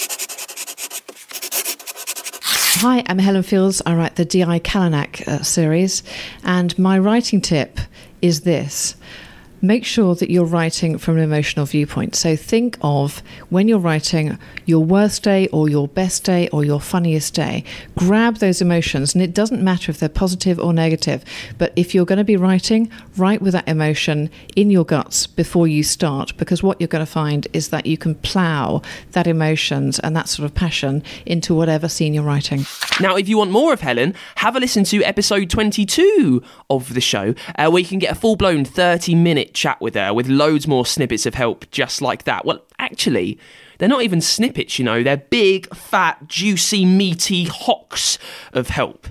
Hi, 2.77 3.03
I'm 3.09 3.19
Helen 3.19 3.43
Fields. 3.43 3.83
I 3.85 3.97
write 3.97 4.15
the 4.15 4.25
D.I. 4.25 4.61
Callanach 4.61 5.27
uh, 5.27 5.43
series, 5.43 6.05
and 6.45 6.79
my 6.79 6.97
writing 6.97 7.41
tip 7.41 7.81
is 8.21 8.43
this 8.43 8.95
make 9.63 9.85
sure 9.85 10.17
that 10.17 10.29
you're 10.29 10.45
writing 10.45 10.99
from 10.99 11.17
an 11.17 11.23
emotional 11.23 11.65
viewpoint. 11.65 12.17
So 12.17 12.35
think 12.35 12.77
of 12.83 13.23
when 13.49 13.69
you're 13.69 13.79
writing 13.79 14.37
your 14.67 14.85
worst 14.85 15.23
day 15.23 15.47
or 15.49 15.69
your 15.69 15.87
best 15.87 16.25
day 16.25 16.49
or 16.49 16.65
your 16.65 16.81
funniest 16.81 17.33
day. 17.35 17.63
Grab 17.97 18.39
those 18.39 18.61
emotions, 18.61 19.15
and 19.15 19.23
it 19.23 19.33
doesn't 19.33 19.63
matter 19.63 19.91
if 19.91 20.01
they're 20.01 20.09
positive 20.09 20.59
or 20.59 20.73
negative, 20.73 21.25
but 21.59 21.73
if 21.77 21.95
you're 21.95 22.05
going 22.05 22.19
to 22.19 22.25
be 22.25 22.37
writing, 22.37 22.91
write 23.17 23.41
with 23.41 23.53
that 23.53 23.69
emotion 23.69 24.29
in 24.57 24.69
your 24.69 24.85
guts 24.85 25.29
before 25.29 25.69
you 25.69 25.85
start, 25.85 26.37
because 26.37 26.63
what 26.63 26.81
you're 26.81 26.89
going 26.89 27.05
to 27.05 27.11
find 27.11 27.47
is 27.53 27.69
that 27.69 27.87
you 27.87 27.97
can 27.97 28.17
plow 28.17 28.83
that 29.13 29.29
emotions 29.29 30.01
and 30.01 30.17
that 30.17 30.29
sort 30.29 30.45
of 30.45 30.55
passion 30.55 31.05
into 31.25 31.55
whatever 31.55 31.89
scene 31.89 32.13
you're 32.13 32.25
writing. 32.25 32.67
Now, 33.01 33.17
if 33.17 33.29
you 33.29 33.39
want 33.39 33.53
more 33.53 33.73
of 33.73 33.81
Helen, 33.81 34.15
have 34.37 34.57
a 34.57 34.61
listen 34.61 34.83
to 34.85 35.05
episode 35.05 35.49
22 35.51 36.43
of 36.69 36.95
the 36.95 37.01
show, 37.01 37.35
uh, 37.57 37.71
where 37.71 37.81
you 37.81 37.87
can 37.87 38.01
get 38.01 38.11
a 38.11 38.17
full 38.17 38.35
blown 38.35 38.65
30 38.65 39.15
minute 39.15 39.52
chat 39.55 39.81
with 39.81 39.95
her 39.95 40.13
with 40.13 40.29
loads 40.29 40.67
more 40.67 40.87
snippets 40.87 41.27
of 41.27 41.35
help 41.35 41.71
just 41.71 42.03
like 42.03 42.25
that. 42.25 42.45
Well, 42.45 42.65
actually, 42.79 43.39
they're 43.79 43.89
not 43.89 44.03
even 44.03 44.21
snippets, 44.21 44.79
you 44.79 44.85
know, 44.85 45.03
they're 45.03 45.17
big, 45.17 45.75
fat, 45.75 46.29
juicy, 46.29 46.85
meaty 46.85 47.45
hocks 47.45 48.19
of 48.53 48.69
help. 48.69 49.07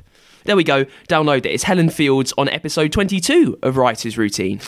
There 0.46 0.56
we 0.56 0.64
go, 0.64 0.86
download 1.08 1.46
it. 1.46 1.48
It's 1.52 1.64
Helen 1.64 1.90
Fields 1.90 2.34
on 2.38 2.50
episode 2.50 2.92
22 2.92 3.60
of 3.62 3.78
Writer's 3.78 4.18
Routine. 4.18 4.60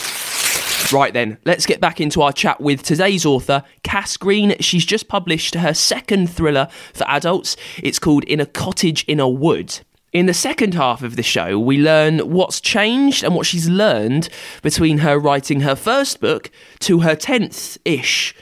Right 0.92 1.14
then, 1.14 1.40
let's 1.46 1.66
get 1.66 1.80
back 1.80 2.00
into 2.00 2.22
our 2.22 2.32
chat 2.32 2.62
with 2.62 2.84
today's 2.84 3.26
author, 3.26 3.64
Cass 3.84 4.18
Green. 4.18 4.56
She's 4.60 4.86
just 4.86 5.08
published 5.08 5.56
her 5.56 5.74
second 5.74 6.30
thriller 6.30 6.68
for 6.94 7.08
adults. 7.08 7.56
It's 7.82 7.98
called 7.98 8.24
In 8.26 8.40
a 8.40 8.46
Cottage 8.46 9.04
in 9.06 9.20
a 9.20 9.28
Wood. 9.28 9.80
In 10.14 10.28
the 10.28 10.34
second 10.34 10.76
half 10.76 11.02
of 11.02 11.16
the 11.16 11.24
show, 11.24 11.58
we 11.58 11.80
learn 11.80 12.20
what's 12.20 12.62
changed 12.62 13.24
and 13.24 13.34
what 13.34 13.48
she's 13.48 13.68
learned 13.68 14.30
between 14.62 15.00
her 15.00 15.18
writing 15.18 15.62
her 15.62 15.76
first 15.76 16.22
book 16.22 16.52
to 16.82 17.00
her 17.00 17.16
10th 17.16 17.80
ish 17.84 18.36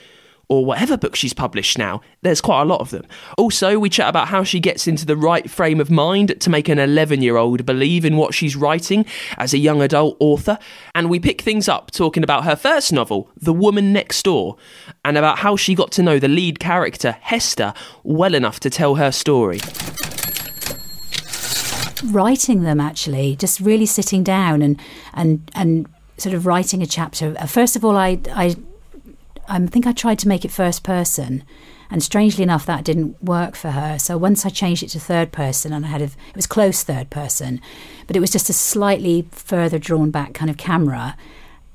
or 0.50 0.66
whatever 0.66 0.98
book 0.98 1.16
she's 1.16 1.32
published 1.32 1.78
now. 1.78 2.02
There's 2.24 2.42
quite 2.42 2.64
a 2.64 2.66
lot 2.66 2.82
of 2.82 2.90
them. 2.90 3.06
Also, 3.38 3.80
we 3.80 3.90
chat 3.90 4.10
about 4.10 4.28
how 4.28 4.44
she 4.44 4.60
gets 4.60 4.86
into 4.86 5.06
the 5.06 5.16
right 5.16 5.50
frame 5.50 5.80
of 5.80 5.90
mind 5.90 6.42
to 6.42 6.50
make 6.50 6.68
an 6.68 6.78
11 6.78 7.22
year 7.22 7.38
old 7.38 7.66
believe 7.66 8.04
in 8.04 8.18
what 8.18 8.34
she's 8.34 8.58
writing 8.58 9.06
as 9.38 9.54
a 9.54 9.58
young 9.58 9.82
adult 9.82 10.18
author. 10.20 10.60
And 10.94 11.10
we 11.10 11.22
pick 11.22 11.42
things 11.42 11.70
up 11.70 11.90
talking 11.90 12.22
about 12.22 12.44
her 12.44 12.58
first 12.58 12.92
novel, 12.92 13.32
The 13.38 13.54
Woman 13.54 13.94
Next 13.94 14.24
Door, 14.24 14.58
and 15.06 15.18
about 15.18 15.40
how 15.40 15.56
she 15.56 15.74
got 15.74 15.94
to 15.94 16.04
know 16.04 16.20
the 16.20 16.28
lead 16.28 16.60
character, 16.60 17.14
Hester, 17.22 17.74
well 18.04 18.36
enough 18.36 18.60
to 18.60 18.70
tell 18.70 18.96
her 18.96 19.14
story 19.14 19.62
writing 22.04 22.64
them 22.64 22.80
actually, 22.80 23.36
just 23.36 23.60
really 23.60 23.86
sitting 23.86 24.24
down 24.24 24.62
and 24.62 24.80
and 25.14 25.50
and 25.56 25.88
sort 26.18 26.36
of 26.36 26.46
writing 26.46 26.82
a 26.82 26.86
chapter. 26.86 27.36
Uh, 27.40 27.46
first 27.46 27.76
of 27.76 27.84
all, 27.86 27.98
I 27.98 28.20
I 28.34 28.56
I 29.48 29.66
think 29.68 29.86
I 29.86 29.92
tried 29.92 30.20
to 30.20 30.28
make 30.28 30.46
it 30.46 30.52
first 30.52 30.84
person. 30.84 31.44
And 31.94 32.02
strangely 32.02 32.42
enough, 32.42 32.66
that 32.68 32.86
didn't 32.86 33.22
work 33.22 33.54
for 33.54 33.72
her. 33.72 34.00
So 34.00 34.18
once 34.18 34.46
I 34.46 34.50
changed 34.50 34.82
it 34.82 34.88
to 34.90 35.00
third 35.00 35.34
person, 35.34 35.74
and 35.74 35.86
I 35.86 35.90
had 35.90 36.02
a, 36.02 36.06
it 36.06 36.36
was 36.38 36.48
close 36.48 36.84
third 36.84 37.10
person, 37.10 37.60
but 38.08 38.16
it 38.16 38.22
was 38.22 38.32
just 38.32 38.50
a 38.50 38.54
slightly 38.54 39.28
further 39.32 39.78
drawn 39.78 40.10
back 40.10 40.34
kind 40.34 40.50
of 40.50 40.56
camera 40.56 41.18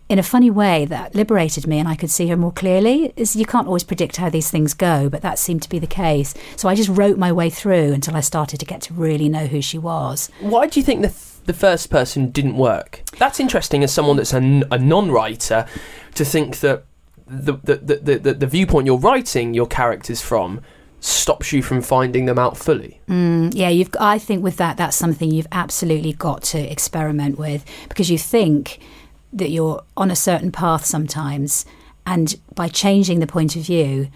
in 0.08 0.18
a 0.18 0.22
funny 0.22 0.50
way 0.50 0.84
that 0.84 1.14
liberated 1.14 1.66
me 1.66 1.78
and 1.78 1.88
I 1.88 1.96
could 1.96 2.10
see 2.10 2.28
her 2.28 2.36
more 2.36 2.52
clearly. 2.52 3.12
Is 3.16 3.34
you 3.34 3.46
can't 3.46 3.66
always 3.66 3.84
predict 3.84 4.16
how 4.16 4.30
these 4.30 4.50
things 4.50 4.74
go, 4.74 5.08
but 5.08 5.22
that 5.22 5.38
seemed 5.38 5.62
to 5.62 5.68
be 5.68 5.78
the 5.78 5.86
case. 5.86 6.34
So 6.56 6.68
I 6.68 6.74
just 6.74 6.88
wrote 6.88 7.18
my 7.18 7.32
way 7.32 7.50
through 7.50 7.92
until 7.92 8.16
I 8.16 8.20
started 8.20 8.60
to 8.60 8.66
get 8.66 8.82
to 8.82 8.94
really 8.94 9.28
know 9.28 9.46
who 9.46 9.60
she 9.60 9.78
was. 9.78 10.30
Why 10.40 10.66
do 10.66 10.78
you 10.80 10.84
think 10.84 11.02
the 11.02 11.08
th- 11.08 11.32
the 11.44 11.52
first 11.52 11.90
person 11.90 12.30
didn't 12.30 12.56
work? 12.56 13.02
That's 13.18 13.38
interesting 13.38 13.84
as 13.84 13.92
someone 13.92 14.16
that's 14.16 14.32
a, 14.32 14.38
n- 14.38 14.64
a 14.70 14.78
non-writer 14.78 15.66
to 16.14 16.24
think 16.24 16.58
that 16.60 16.84
the 17.26 17.54
the, 17.54 17.76
the, 17.76 18.18
the 18.18 18.34
the 18.34 18.46
viewpoint 18.46 18.86
you're 18.86 18.98
writing 18.98 19.54
your 19.54 19.66
characters 19.66 20.22
from 20.22 20.60
stops 21.00 21.52
you 21.52 21.62
from 21.62 21.82
finding 21.82 22.24
them 22.26 22.38
out 22.38 22.56
fully. 22.56 23.00
Mm, 23.08 23.52
yeah, 23.54 23.68
you've. 23.68 23.90
I 24.00 24.18
think 24.18 24.42
with 24.42 24.56
that, 24.56 24.76
that's 24.76 24.96
something 24.96 25.30
you've 25.30 25.46
absolutely 25.52 26.12
got 26.12 26.42
to 26.44 26.58
experiment 26.58 27.38
with 27.38 27.64
because 27.88 28.10
you 28.10 28.18
think 28.18 28.80
that 29.32 29.50
you're 29.50 29.82
on 29.96 30.10
a 30.10 30.16
certain 30.16 30.52
path 30.52 30.84
sometimes, 30.84 31.64
and 32.06 32.36
by 32.54 32.68
changing 32.68 33.20
the 33.20 33.26
point 33.26 33.56
of 33.56 33.62
view, 33.62 34.08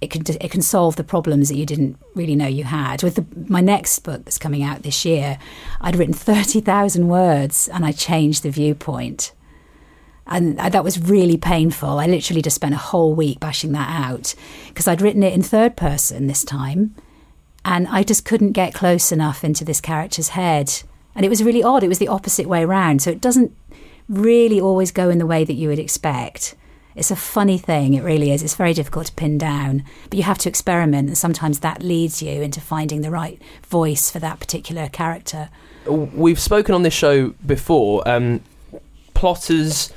it 0.00 0.10
can 0.10 0.22
it 0.40 0.50
can 0.50 0.62
solve 0.62 0.96
the 0.96 1.04
problems 1.04 1.48
that 1.48 1.56
you 1.56 1.64
didn't 1.64 1.96
really 2.14 2.36
know 2.36 2.46
you 2.46 2.64
had. 2.64 3.02
With 3.02 3.14
the, 3.14 3.24
my 3.48 3.62
next 3.62 4.00
book 4.00 4.24
that's 4.24 4.38
coming 4.38 4.62
out 4.62 4.82
this 4.82 5.04
year, 5.04 5.38
I'd 5.80 5.96
written 5.96 6.14
thirty 6.14 6.60
thousand 6.60 7.08
words, 7.08 7.68
and 7.68 7.84
I 7.86 7.92
changed 7.92 8.42
the 8.42 8.50
viewpoint, 8.50 9.32
and 10.26 10.58
that 10.58 10.84
was 10.84 11.00
really 11.00 11.38
painful. 11.38 11.98
I 11.98 12.06
literally 12.06 12.42
just 12.42 12.56
spent 12.56 12.74
a 12.74 12.78
whole 12.78 13.14
week 13.14 13.40
bashing 13.40 13.72
that 13.72 13.88
out 13.88 14.34
because 14.68 14.86
I'd 14.86 15.00
written 15.00 15.22
it 15.22 15.32
in 15.32 15.42
third 15.42 15.76
person 15.76 16.26
this 16.26 16.44
time, 16.44 16.94
and 17.64 17.88
I 17.88 18.02
just 18.02 18.26
couldn't 18.26 18.52
get 18.52 18.74
close 18.74 19.10
enough 19.10 19.42
into 19.42 19.64
this 19.64 19.80
character's 19.80 20.28
head, 20.28 20.82
and 21.14 21.24
it 21.24 21.30
was 21.30 21.42
really 21.42 21.62
odd. 21.62 21.82
It 21.82 21.88
was 21.88 21.98
the 21.98 22.08
opposite 22.08 22.46
way 22.46 22.62
around, 22.62 23.00
so 23.00 23.10
it 23.10 23.22
doesn't 23.22 23.50
really 24.08 24.60
always 24.60 24.90
go 24.90 25.10
in 25.10 25.18
the 25.18 25.26
way 25.26 25.44
that 25.44 25.54
you 25.54 25.68
would 25.68 25.78
expect. 25.78 26.54
It's 26.94 27.10
a 27.10 27.16
funny 27.16 27.58
thing, 27.58 27.92
it 27.94 28.02
really 28.02 28.30
is. 28.30 28.42
It's 28.42 28.54
very 28.54 28.72
difficult 28.72 29.06
to 29.06 29.12
pin 29.12 29.36
down, 29.36 29.84
but 30.08 30.16
you 30.16 30.22
have 30.22 30.38
to 30.38 30.48
experiment, 30.48 31.08
and 31.08 31.18
sometimes 31.18 31.60
that 31.60 31.82
leads 31.82 32.22
you 32.22 32.40
into 32.40 32.60
finding 32.60 33.02
the 33.02 33.10
right 33.10 33.40
voice 33.66 34.10
for 34.10 34.18
that 34.20 34.40
particular 34.40 34.88
character. 34.88 35.50
We've 35.86 36.40
spoken 36.40 36.74
on 36.74 36.82
this 36.82 36.94
show 36.94 37.34
before. 37.46 38.06
Um, 38.08 38.40
plotters 39.16 39.92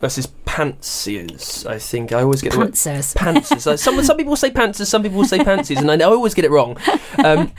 versus 0.00 0.28
pantsiers. 0.46 1.66
I 1.66 1.78
think 1.78 2.12
I 2.12 2.22
always 2.22 2.42
get 2.42 2.52
pantsers. 2.52 3.14
Pantsers. 3.14 3.78
some 3.78 4.02
some 4.04 4.16
people 4.16 4.36
say 4.36 4.50
pantsers, 4.50 4.86
some 4.86 5.02
people 5.02 5.24
say 5.24 5.38
pantsies, 5.38 5.78
and 5.78 5.90
I, 5.90 5.96
I 5.96 6.10
always 6.10 6.34
get 6.34 6.44
it 6.44 6.50
wrong. 6.50 6.76
Um, 7.24 7.50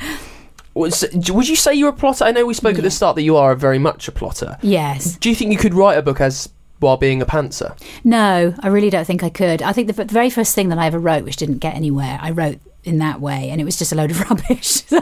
would 0.74 1.50
you 1.50 1.56
say 1.56 1.74
you're 1.74 1.90
a 1.90 1.94
plotter? 1.94 2.26
I 2.26 2.32
know 2.32 2.46
we 2.46 2.54
spoke 2.54 2.78
at 2.78 2.84
the 2.84 2.92
start 2.92 3.16
that 3.16 3.24
you 3.24 3.36
are 3.38 3.56
very 3.56 3.80
much 3.80 4.08
a 4.08 4.12
plotter. 4.12 4.58
Yes. 4.62 5.18
Do 5.18 5.30
you 5.30 5.36
think 5.36 5.52
you 5.52 5.58
could 5.58 5.74
write 5.74 5.98
a 5.98 6.02
book 6.02 6.22
as 6.22 6.50
while 6.80 6.98
being 6.98 7.22
a 7.22 7.26
pantser? 7.26 7.78
No, 8.04 8.54
I 8.60 8.68
really 8.68 8.90
don't 8.90 9.06
think 9.06 9.24
I 9.24 9.30
could. 9.30 9.62
I 9.62 9.74
think 9.74 9.88
the, 9.88 10.06
the 10.06 10.14
very 10.14 10.30
first 10.30 10.56
thing 10.56 10.70
that 10.70 10.78
I 10.78 10.86
ever 10.86 11.00
wrote, 11.00 11.24
which 11.24 11.36
didn't 11.36 11.58
get 11.58 11.76
anywhere, 11.76 12.18
I 12.22 12.32
wrote 12.32 12.60
in 12.84 13.00
that 13.00 13.20
way, 13.20 13.50
and 13.50 13.60
it 13.60 13.66
was 13.66 13.78
just 13.78 13.92
a 13.92 13.96
load 13.96 14.12
of 14.12 14.22
rubbish. 14.30 14.68
so 14.86 15.02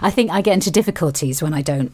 I 0.00 0.10
think 0.10 0.30
I 0.30 0.40
get 0.40 0.54
into 0.54 0.70
difficulties 0.70 1.42
when 1.42 1.54
I 1.54 1.62
don't 1.62 1.92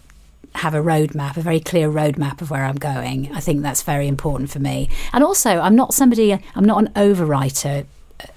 have 0.56 0.74
a 0.74 0.78
roadmap, 0.78 1.36
a 1.36 1.40
very 1.40 1.60
clear 1.60 1.88
roadmap 1.88 2.40
of 2.40 2.50
where 2.50 2.64
I'm 2.64 2.76
going. 2.76 3.32
I 3.32 3.40
think 3.40 3.62
that's 3.62 3.82
very 3.82 4.08
important 4.08 4.50
for 4.50 4.58
me. 4.58 4.88
And 5.12 5.22
also, 5.22 5.60
I'm 5.60 5.76
not 5.76 5.94
somebody, 5.94 6.32
I'm 6.32 6.64
not 6.64 6.78
an 6.78 6.92
overwriter 6.94 7.86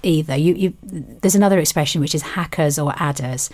either. 0.02 0.36
You, 0.36 0.54
you, 0.54 0.74
there's 0.82 1.34
another 1.34 1.58
expression 1.58 2.00
which 2.00 2.14
is 2.14 2.22
hackers 2.22 2.78
or 2.78 2.94
adders, 2.96 3.50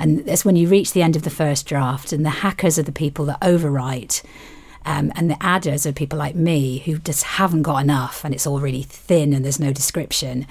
and 0.00 0.28
it's 0.28 0.44
when 0.44 0.56
you 0.56 0.66
reach 0.66 0.92
the 0.92 1.02
end 1.02 1.14
of 1.14 1.22
the 1.22 1.30
first 1.30 1.66
draft, 1.66 2.12
and 2.12 2.24
the 2.26 2.30
hackers 2.30 2.78
are 2.78 2.82
the 2.82 2.90
people 2.90 3.24
that 3.26 3.40
overwrite, 3.40 4.22
Um, 4.84 5.12
and 5.14 5.30
the 5.30 5.36
adders 5.40 5.86
are 5.86 5.92
people 5.92 6.18
like 6.18 6.34
me 6.34 6.78
who 6.78 6.98
just 6.98 7.22
haven't 7.22 7.62
got 7.62 7.82
enough 7.82 8.24
and 8.24 8.34
it's 8.34 8.46
all 8.46 8.60
really 8.60 8.82
thin 8.82 9.34
and 9.34 9.44
there's 9.44 9.60
no 9.60 9.72
description. 9.72 10.46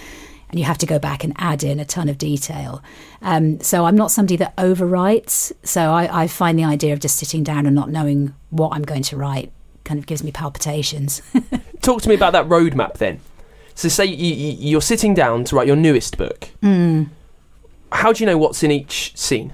And 0.49 0.59
you 0.59 0.65
have 0.65 0.77
to 0.79 0.85
go 0.85 0.99
back 0.99 1.23
and 1.23 1.33
add 1.37 1.63
in 1.63 1.79
a 1.79 1.85
ton 1.85 2.09
of 2.09 2.17
detail. 2.17 2.83
Um, 3.21 3.59
so 3.59 3.85
I'm 3.85 3.95
not 3.95 4.11
somebody 4.11 4.35
that 4.37 4.55
overwrites. 4.57 5.51
So 5.63 5.91
I, 5.91 6.23
I 6.23 6.27
find 6.27 6.57
the 6.57 6.63
idea 6.63 6.93
of 6.93 6.99
just 6.99 7.17
sitting 7.17 7.43
down 7.43 7.65
and 7.65 7.75
not 7.75 7.89
knowing 7.89 8.33
what 8.49 8.73
I'm 8.73 8.83
going 8.83 9.03
to 9.03 9.17
write 9.17 9.51
kind 9.83 9.99
of 9.99 10.05
gives 10.05 10.23
me 10.23 10.31
palpitations. 10.31 11.21
Talk 11.81 12.01
to 12.03 12.09
me 12.09 12.15
about 12.15 12.33
that 12.33 12.47
roadmap 12.47 12.97
then. 12.97 13.19
So, 13.75 13.87
say 13.87 14.05
you, 14.05 14.35
you, 14.35 14.55
you're 14.59 14.81
sitting 14.81 15.13
down 15.13 15.45
to 15.45 15.55
write 15.55 15.65
your 15.65 15.77
newest 15.77 16.17
book. 16.17 16.49
Mm. 16.61 17.09
How 17.91 18.13
do 18.13 18.23
you 18.23 18.25
know 18.25 18.37
what's 18.37 18.63
in 18.63 18.71
each 18.71 19.15
scene? 19.17 19.53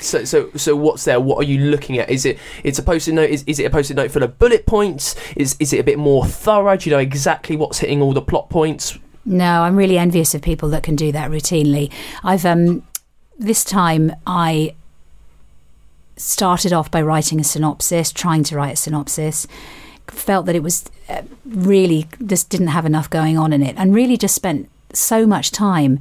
So, 0.00 0.24
so, 0.24 0.50
so, 0.56 0.74
what's 0.74 1.04
there? 1.04 1.20
What 1.20 1.38
are 1.38 1.48
you 1.48 1.70
looking 1.70 1.98
at? 1.98 2.10
Is 2.10 2.24
it 2.26 2.38
it's 2.64 2.78
a 2.78 2.82
post-it 2.82 3.12
note? 3.12 3.30
Is, 3.30 3.44
is 3.46 3.58
it 3.58 3.64
a 3.64 3.70
post-it 3.70 3.94
note 3.94 4.10
full 4.10 4.22
of 4.22 4.38
bullet 4.38 4.66
points? 4.66 5.14
Is 5.36 5.56
is 5.60 5.72
it 5.72 5.78
a 5.78 5.84
bit 5.84 5.98
more 5.98 6.26
thorough? 6.26 6.76
Do 6.76 6.90
you 6.90 6.96
know 6.96 7.00
exactly 7.00 7.56
what's 7.56 7.78
hitting 7.78 8.02
all 8.02 8.12
the 8.12 8.22
plot 8.22 8.50
points? 8.50 8.98
No, 9.24 9.62
I'm 9.62 9.76
really 9.76 9.98
envious 9.98 10.34
of 10.34 10.42
people 10.42 10.68
that 10.70 10.82
can 10.82 10.96
do 10.96 11.12
that 11.12 11.30
routinely. 11.30 11.92
I've 12.24 12.44
um, 12.44 12.82
this 13.38 13.64
time 13.64 14.12
I 14.26 14.74
started 16.16 16.72
off 16.72 16.90
by 16.90 17.02
writing 17.02 17.40
a 17.40 17.44
synopsis, 17.44 18.12
trying 18.12 18.42
to 18.44 18.56
write 18.56 18.74
a 18.74 18.76
synopsis. 18.76 19.46
Felt 20.08 20.46
that 20.46 20.56
it 20.56 20.62
was 20.62 20.84
uh, 21.08 21.22
really 21.44 22.08
just 22.26 22.50
didn't 22.50 22.68
have 22.68 22.84
enough 22.84 23.08
going 23.08 23.38
on 23.38 23.52
in 23.52 23.62
it, 23.62 23.76
and 23.78 23.94
really 23.94 24.16
just 24.16 24.34
spent 24.34 24.68
so 24.92 25.26
much 25.26 25.52
time 25.52 26.00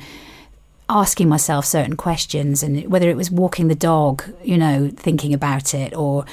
asking 0.91 1.29
myself 1.29 1.65
certain 1.65 1.95
questions, 1.95 2.61
and 2.61 2.87
whether 2.91 3.09
it 3.09 3.17
was 3.17 3.31
walking 3.31 3.67
the 3.67 3.75
dog, 3.75 4.23
you 4.43 4.57
know, 4.57 4.91
thinking 4.95 5.33
about 5.33 5.73
it, 5.73 5.95
or 5.95 6.25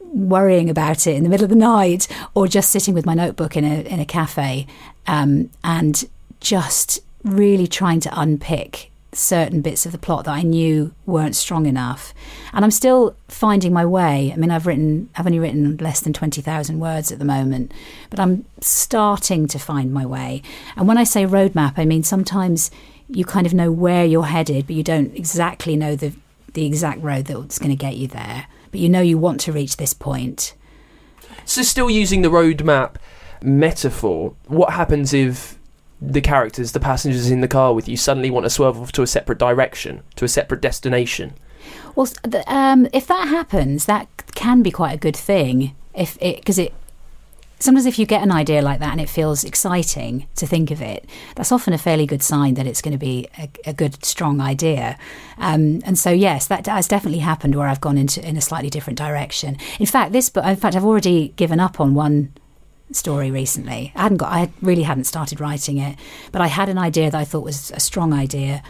worrying 0.00 0.68
about 0.68 1.06
it 1.06 1.14
in 1.14 1.22
the 1.22 1.28
middle 1.28 1.44
of 1.44 1.50
the 1.50 1.56
night, 1.56 2.08
or 2.34 2.46
just 2.48 2.70
sitting 2.70 2.92
with 2.92 3.06
my 3.06 3.14
notebook 3.14 3.56
in 3.56 3.64
a 3.64 3.80
in 3.82 4.00
a 4.00 4.04
cafe, 4.04 4.66
um, 5.06 5.48
and 5.64 6.08
just 6.40 7.00
really 7.24 7.66
trying 7.66 8.00
to 8.00 8.20
unpick 8.20 8.90
certain 9.12 9.60
bits 9.60 9.86
of 9.86 9.92
the 9.92 9.98
plot 9.98 10.24
that 10.24 10.32
I 10.32 10.42
knew 10.42 10.92
weren't 11.06 11.36
strong 11.36 11.66
enough. 11.66 12.14
And 12.52 12.64
I'm 12.64 12.70
still 12.70 13.16
finding 13.28 13.72
my 13.72 13.84
way. 13.84 14.32
I 14.32 14.36
mean, 14.36 14.50
I've 14.50 14.66
written, 14.66 15.10
I've 15.16 15.26
only 15.26 15.38
written 15.38 15.76
less 15.78 16.00
than 16.00 16.12
20,000 16.12 16.78
words 16.78 17.10
at 17.10 17.18
the 17.18 17.24
moment, 17.24 17.72
but 18.08 18.20
I'm 18.20 18.44
starting 18.60 19.48
to 19.48 19.58
find 19.58 19.92
my 19.92 20.06
way. 20.06 20.42
And 20.76 20.86
when 20.86 20.98
I 20.98 21.04
say 21.04 21.24
roadmap, 21.26 21.74
I 21.76 21.84
mean 21.84 22.02
sometimes 22.02 22.70
you 23.12 23.24
kind 23.24 23.46
of 23.46 23.54
know 23.54 23.70
where 23.70 24.04
you're 24.04 24.24
headed, 24.24 24.66
but 24.66 24.76
you 24.76 24.82
don't 24.82 25.14
exactly 25.16 25.76
know 25.76 25.96
the, 25.96 26.12
the 26.54 26.66
exact 26.66 27.02
road 27.02 27.26
that's 27.26 27.58
going 27.58 27.70
to 27.70 27.76
get 27.76 27.96
you 27.96 28.06
there. 28.06 28.46
But 28.70 28.80
you 28.80 28.88
know 28.88 29.00
you 29.00 29.18
want 29.18 29.40
to 29.42 29.52
reach 29.52 29.76
this 29.76 29.94
point. 29.94 30.54
So, 31.44 31.62
still 31.62 31.90
using 31.90 32.22
the 32.22 32.28
roadmap 32.28 32.96
metaphor, 33.42 34.34
what 34.46 34.72
happens 34.72 35.12
if 35.12 35.58
the 36.00 36.20
characters, 36.20 36.72
the 36.72 36.80
passengers 36.80 37.30
in 37.30 37.40
the 37.40 37.48
car 37.48 37.74
with 37.74 37.88
you, 37.88 37.96
suddenly 37.96 38.30
want 38.30 38.44
to 38.44 38.50
swerve 38.50 38.80
off 38.80 38.92
to 38.92 39.02
a 39.02 39.06
separate 39.06 39.38
direction, 39.38 40.02
to 40.16 40.24
a 40.24 40.28
separate 40.28 40.60
destination? 40.60 41.34
Well, 41.94 42.08
um, 42.46 42.88
if 42.92 43.06
that 43.08 43.28
happens, 43.28 43.86
that 43.86 44.08
can 44.34 44.62
be 44.62 44.70
quite 44.70 44.94
a 44.94 44.98
good 44.98 45.16
thing. 45.16 45.74
If 45.94 46.16
it 46.20 46.36
because 46.36 46.58
it 46.58 46.72
sometimes 47.60 47.86
if 47.86 47.98
you 47.98 48.06
get 48.06 48.22
an 48.22 48.32
idea 48.32 48.62
like 48.62 48.80
that 48.80 48.90
and 48.90 49.00
it 49.00 49.08
feels 49.08 49.44
exciting 49.44 50.26
to 50.36 50.46
think 50.46 50.70
of 50.70 50.80
it, 50.82 51.08
that's 51.36 51.52
often 51.52 51.72
a 51.72 51.78
fairly 51.78 52.06
good 52.06 52.22
sign 52.22 52.54
that 52.54 52.66
it's 52.66 52.82
going 52.82 52.92
to 52.92 52.98
be 52.98 53.28
a, 53.38 53.48
a 53.66 53.72
good, 53.72 54.04
strong 54.04 54.40
idea. 54.40 54.98
Um, 55.38 55.80
and 55.84 55.98
so, 55.98 56.10
yes, 56.10 56.46
that 56.48 56.66
has 56.66 56.88
definitely 56.88 57.20
happened 57.20 57.54
where 57.54 57.68
I've 57.68 57.80
gone 57.80 57.98
into 57.98 58.26
in 58.26 58.36
a 58.36 58.40
slightly 58.40 58.70
different 58.70 58.98
direction. 58.98 59.56
In 59.78 59.86
fact, 59.86 60.12
this 60.12 60.30
book, 60.30 60.44
in 60.44 60.56
fact, 60.56 60.74
I've 60.74 60.84
already 60.84 61.28
given 61.36 61.60
up 61.60 61.78
on 61.78 61.94
one 61.94 62.32
story 62.92 63.30
recently. 63.30 63.92
I 63.94 64.02
hadn't 64.02 64.18
got, 64.18 64.32
I 64.32 64.50
really 64.62 64.82
hadn't 64.82 65.04
started 65.04 65.40
writing 65.40 65.78
it, 65.78 65.96
but 66.32 66.42
I 66.42 66.48
had 66.48 66.68
an 66.68 66.78
idea 66.78 67.10
that 67.10 67.18
I 67.18 67.24
thought 67.24 67.44
was 67.44 67.70
a 67.72 67.80
strong 67.80 68.12
idea, 68.12 68.62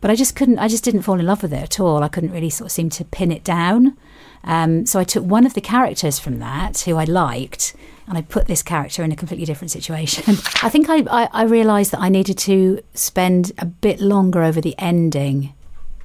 but 0.00 0.10
I 0.10 0.16
just 0.16 0.34
couldn't, 0.34 0.58
I 0.58 0.68
just 0.68 0.84
didn't 0.84 1.02
fall 1.02 1.18
in 1.18 1.26
love 1.26 1.42
with 1.42 1.52
it 1.52 1.62
at 1.62 1.80
all. 1.80 2.02
I 2.02 2.08
couldn't 2.08 2.32
really 2.32 2.50
sort 2.50 2.66
of 2.66 2.72
seem 2.72 2.90
to 2.90 3.04
pin 3.04 3.32
it 3.32 3.44
down. 3.44 3.96
Um, 4.44 4.86
so 4.86 4.98
I 4.98 5.04
took 5.04 5.24
one 5.24 5.46
of 5.46 5.54
the 5.54 5.60
characters 5.60 6.18
from 6.18 6.38
that 6.40 6.80
who 6.80 6.96
I 6.96 7.04
liked, 7.04 7.74
and 8.06 8.18
I 8.18 8.22
put 8.22 8.46
this 8.46 8.62
character 8.62 9.02
in 9.02 9.12
a 9.12 9.16
completely 9.16 9.46
different 9.46 9.70
situation. 9.70 10.24
I 10.62 10.68
think 10.68 10.88
I, 10.88 11.04
I, 11.10 11.28
I 11.32 11.42
realised 11.44 11.92
that 11.92 12.00
I 12.00 12.08
needed 12.08 12.38
to 12.38 12.82
spend 12.94 13.52
a 13.58 13.66
bit 13.66 14.00
longer 14.00 14.42
over 14.42 14.60
the 14.60 14.74
ending 14.78 15.54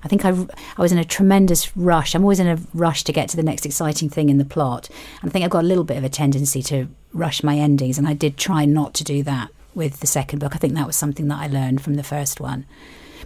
I 0.04 0.08
think 0.08 0.24
I, 0.24 0.30
I 0.30 0.82
was 0.82 0.92
in 0.92 0.98
a 0.98 1.06
tremendous 1.06 1.76
rush. 1.76 2.16
I'm 2.16 2.24
always 2.24 2.40
in 2.40 2.48
a 2.48 2.58
rush 2.74 3.04
to 3.06 3.12
get 3.12 3.30
to 3.30 3.36
the 3.36 3.44
next 3.44 3.66
exciting 3.66 4.10
thing 4.10 4.30
in 4.30 4.38
the 4.38 4.46
plot. 4.46 4.90
And 5.22 5.30
I 5.30 5.34
think 5.34 5.44
I've 5.44 5.52
got 5.52 5.64
a 5.64 5.68
little 5.68 5.84
bit 5.84 5.98
of 5.98 6.04
a 6.04 6.10
tendency 6.10 6.62
to 6.64 6.88
rush 7.14 7.44
my 7.44 7.58
endings. 7.58 7.98
And 7.98 8.08
I 8.08 8.14
did 8.14 8.38
try 8.38 8.66
not 8.66 8.94
to 8.96 9.04
do 9.04 9.24
that 9.24 9.50
with 9.74 10.00
the 10.00 10.08
second 10.08 10.40
book. 10.40 10.56
I 10.56 10.60
think 10.60 10.76
that 10.76 10.88
was 10.88 10.96
something 10.96 11.28
that 11.28 11.40
I 11.40 11.48
learned 11.48 11.82
from 11.82 11.96
the 11.96 12.04
first 12.04 12.40
one. 12.40 12.66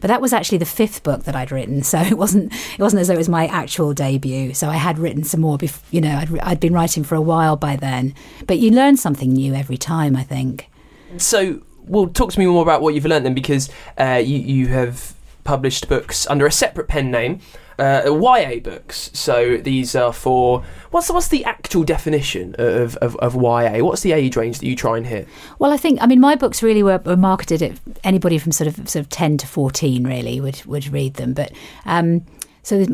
But 0.02 0.08
that 0.10 0.20
was 0.20 0.34
actually 0.34 0.58
the 0.58 0.66
fifth 0.66 1.04
book 1.04 1.24
that 1.24 1.36
I'd 1.36 1.52
written, 1.52 1.84
so 1.84 2.00
it 2.02 2.18
wasn't 2.18 2.54
it 2.54 2.80
wasn't 2.80 3.02
as 3.02 3.08
though 3.08 3.14
it 3.14 3.18
was 3.18 3.30
my 3.30 3.48
actual 3.48 3.94
debut. 3.94 4.54
So 4.54 4.68
I 4.68 4.76
had 4.76 5.00
written 5.00 5.24
some 5.24 5.42
more. 5.42 5.58
Bef- 5.58 5.82
you 5.92 6.02
know, 6.02 6.18
I'd, 6.18 6.40
I'd 6.40 6.60
been 6.60 6.74
writing 6.74 7.04
for 7.04 7.16
a 7.16 7.22
while 7.22 7.56
by 7.56 7.76
then. 7.76 8.14
But 8.48 8.60
you 8.60 8.72
learn 8.72 8.98
something 8.98 9.32
new 9.32 9.54
every 9.54 9.78
time. 9.78 10.16
I 10.16 10.24
think. 10.24 10.70
So, 11.18 11.62
well, 11.86 12.08
talk 12.08 12.32
to 12.34 12.40
me 12.40 12.46
more 12.46 12.62
about 12.62 12.82
what 12.82 12.94
you've 12.94 13.06
learned 13.06 13.26
then, 13.26 13.34
because 13.34 13.70
uh, 13.98 14.22
you 14.24 14.38
you 14.38 14.68
have 14.68 15.14
published 15.44 15.88
books 15.88 16.28
under 16.28 16.46
a 16.46 16.52
separate 16.52 16.88
pen 16.88 17.12
name, 17.12 17.40
uh, 17.82 18.04
YA 18.06 18.60
books. 18.60 19.10
So 19.14 19.58
these 19.58 19.96
are 19.96 20.14
for 20.14 20.64
what's 20.92 21.10
what's 21.10 21.30
the 21.30 21.44
actual 21.44 21.84
definition 21.84 22.56
of, 22.60 22.96
of, 22.98 23.16
of 23.18 23.34
YA? 23.34 23.84
What's 23.84 24.02
the 24.02 24.12
age 24.12 24.36
range 24.36 24.60
that 24.60 24.68
you 24.68 24.76
try 24.76 24.98
and 24.98 25.08
hit? 25.08 25.28
Well, 25.58 25.74
I 25.74 25.78
think 25.78 26.02
I 26.02 26.06
mean 26.06 26.20
my 26.20 26.36
books 26.36 26.62
really 26.62 26.84
were, 26.84 27.00
were 27.00 27.18
marketed 27.18 27.64
at 27.64 27.80
anybody 28.04 28.38
from 28.38 28.52
sort 28.52 28.68
of 28.68 28.76
sort 28.88 29.04
of 29.04 29.10
ten 29.10 29.38
to 29.40 29.48
fourteen 29.48 30.06
really 30.06 30.40
would 30.40 30.64
would 30.66 30.88
read 30.90 31.16
them, 31.16 31.34
but 31.34 31.52
um, 31.86 32.24
so 32.62 32.86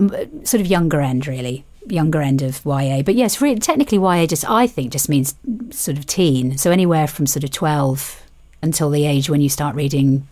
sort 0.43 0.61
of 0.61 0.67
younger 0.67 1.01
end 1.01 1.27
really 1.27 1.65
younger 1.87 2.21
end 2.21 2.41
of 2.41 2.65
YA. 2.65 3.01
But 3.01 3.15
yes, 3.15 3.41
really, 3.41 3.59
technically 3.59 3.97
YA 3.97 4.25
just 4.25 4.49
I 4.49 4.67
think 4.67 4.93
just 4.93 5.09
means 5.09 5.35
sort 5.71 5.97
of 5.97 6.05
teen. 6.05 6.57
So 6.57 6.71
anywhere 6.71 7.07
from 7.07 7.27
sort 7.27 7.43
of 7.43 7.51
twelve 7.51 8.23
until 8.61 8.89
the 8.89 9.05
age 9.05 9.29
when 9.29 9.41
you 9.41 9.49
start 9.49 9.75
reading, 9.75 10.27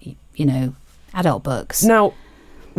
you 0.00 0.46
know, 0.46 0.74
adult 1.14 1.42
books. 1.42 1.84
Now, 1.84 2.14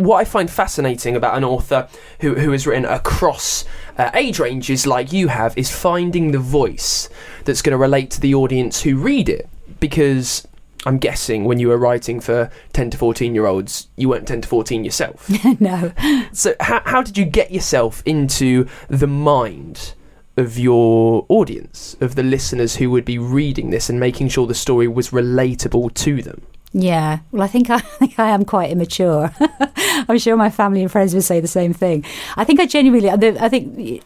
what 0.02 0.18
I 0.18 0.24
find 0.24 0.50
fascinating 0.50 1.16
about 1.16 1.36
an 1.36 1.44
author 1.44 1.88
who, 2.20 2.34
who 2.34 2.52
has 2.52 2.66
written 2.66 2.84
across 2.84 3.64
uh, 3.96 4.10
age 4.14 4.38
ranges 4.38 4.86
like 4.86 5.12
you 5.12 5.28
have 5.28 5.56
is 5.56 5.70
finding 5.70 6.32
the 6.32 6.38
voice 6.38 7.08
that's 7.44 7.62
going 7.62 7.72
to 7.72 7.76
relate 7.78 8.10
to 8.12 8.20
the 8.20 8.34
audience 8.34 8.82
who 8.82 8.96
read 8.96 9.28
it. 9.28 9.48
Because 9.80 10.46
I'm 10.84 10.98
guessing 10.98 11.44
when 11.44 11.58
you 11.58 11.68
were 11.68 11.76
writing 11.76 12.20
for 12.20 12.50
10 12.72 12.90
to 12.90 12.98
14 12.98 13.34
year 13.34 13.46
olds, 13.46 13.88
you 13.96 14.08
weren't 14.08 14.26
10 14.26 14.42
to 14.42 14.48
14 14.48 14.84
yourself. 14.84 15.30
no. 15.60 15.92
So, 16.32 16.54
how, 16.60 16.82
how 16.84 17.02
did 17.02 17.16
you 17.16 17.24
get 17.24 17.50
yourself 17.50 18.02
into 18.04 18.66
the 18.88 19.06
mind? 19.06 19.94
Of 20.34 20.58
your 20.58 21.26
audience, 21.28 21.94
of 22.00 22.14
the 22.14 22.22
listeners 22.22 22.76
who 22.76 22.90
would 22.90 23.04
be 23.04 23.18
reading 23.18 23.68
this 23.68 23.90
and 23.90 24.00
making 24.00 24.30
sure 24.30 24.46
the 24.46 24.54
story 24.54 24.88
was 24.88 25.10
relatable 25.10 25.92
to 25.92 26.22
them? 26.22 26.40
Yeah, 26.72 27.18
well, 27.30 27.42
I 27.42 27.48
think 27.48 27.70
I, 27.70 27.76
I 27.76 27.80
think 27.80 28.18
I 28.18 28.30
am 28.30 28.44
quite 28.44 28.70
immature. 28.70 29.32
I'm 29.76 30.18
sure 30.18 30.36
my 30.36 30.50
family 30.50 30.82
and 30.82 30.90
friends 30.90 31.14
would 31.14 31.24
say 31.24 31.40
the 31.40 31.48
same 31.48 31.72
thing. 31.72 32.04
I 32.36 32.44
think 32.44 32.60
I 32.60 32.66
genuinely, 32.66 33.10
I 33.10 33.48
think 33.48 34.02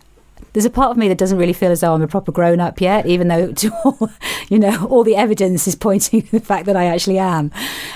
there's 0.53 0.65
a 0.65 0.71
part 0.71 0.91
of 0.91 0.97
me 0.97 1.09
that 1.09 1.19
doesn't 1.19 1.39
really 1.39 1.53
feel 1.53 1.71
as 1.71 1.81
though 1.81 1.95
I'm 1.95 2.03
a 2.03 2.09
proper 2.09 2.33
grown 2.33 2.61
up 2.61 2.81
yet, 2.81 3.07
even 3.07 3.29
though 3.29 3.53
all, 3.85 4.11
you 4.49 4.59
know 4.59 4.87
all 4.87 5.05
the 5.05 5.17
evidence 5.17 5.69
is 5.69 5.75
pointing 5.75 6.23
to 6.23 6.33
the 6.33 6.41
fact 6.41 6.67
that 6.67 6.77
I 6.77 6.87
actually 6.87 7.19
am. 7.19 7.53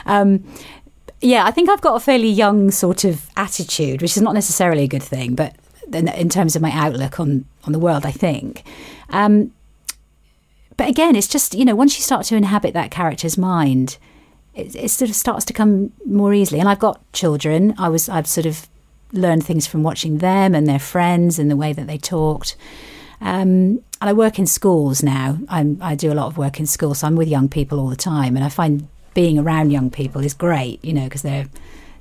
Um, 0.07 0.45
yeah, 1.21 1.45
I 1.45 1.51
think 1.51 1.69
I've 1.69 1.81
got 1.81 1.97
a 1.97 2.01
fairly 2.01 2.29
young 2.29 2.71
sort 2.71 3.05
of 3.05 3.29
attitude, 3.37 4.01
which 4.01 4.17
is 4.17 4.23
not 4.23 4.35
necessarily 4.35 4.85
a 4.85 4.89
good 4.89 5.03
thing, 5.03 5.35
but 5.35 5.55
in 5.93 6.29
terms 6.29 6.55
of 6.55 6.63
my 6.63 6.71
outlook 6.71 7.19
on 7.19 7.45
on 7.65 7.73
the 7.73 7.79
world, 7.79 8.07
I 8.07 8.13
think. 8.13 8.63
Um, 9.09 9.53
but 10.77 10.89
again, 10.89 11.17
it's 11.17 11.29
just 11.29 11.55
you 11.55 11.65
know 11.65 11.75
once 11.75 11.97
you 11.97 12.03
start 12.03 12.27
to 12.27 12.37
inhabit 12.37 12.75
that 12.75 12.91
character's 12.91 13.37
mind 13.37 13.99
it, 14.55 14.75
it 14.75 14.91
sort 14.91 15.11
of 15.11 15.17
starts 15.17 15.45
to 15.47 15.53
come 15.53 15.93
more 16.05 16.35
easily. 16.35 16.61
And 16.61 16.69
I've 16.69 16.79
got 16.79 17.01
children. 17.13 17.75
I 17.79 17.89
was 17.89 18.09
I've 18.09 18.27
sort 18.27 18.47
of 18.47 18.69
learned 19.13 19.45
things 19.45 19.67
from 19.67 19.83
watching 19.83 20.19
them 20.19 20.55
and 20.55 20.67
their 20.67 20.79
friends 20.79 21.39
and 21.39 21.51
the 21.51 21.57
way 21.57 21.73
that 21.73 21.87
they 21.87 21.99
talked. 21.99 22.57
Um, 23.21 23.83
and 24.01 24.09
I 24.09 24.13
work 24.13 24.39
in 24.39 24.47
schools 24.47 25.03
now. 25.03 25.39
I'm, 25.49 25.79
I 25.83 25.95
do 25.95 26.13
a 26.13 26.15
lot 26.15 26.27
of 26.27 26.39
work 26.39 26.59
in 26.59 26.67
schools, 26.67 27.01
so 27.01 27.07
I'm 27.07 27.17
with 27.17 27.29
young 27.29 27.49
people 27.49 27.79
all 27.79 27.89
the 27.89 27.97
time, 27.97 28.35
and 28.35 28.45
I 28.45 28.49
find 28.49 28.89
being 29.13 29.39
around 29.39 29.71
young 29.71 29.91
people 29.91 30.25
is 30.25 30.33
great, 30.33 30.83
you 30.85 30.93
know, 30.93 31.05
because 31.05 31.23
they're 31.23 31.49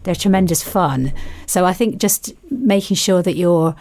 they're 0.04 0.16
tremendous 0.16 0.64
fun. 0.64 1.14
So 1.46 1.66
I 1.66 1.74
think 1.74 2.00
just 2.00 2.34
making 2.50 2.96
sure 2.96 3.22
that 3.22 3.36
you're 3.36 3.76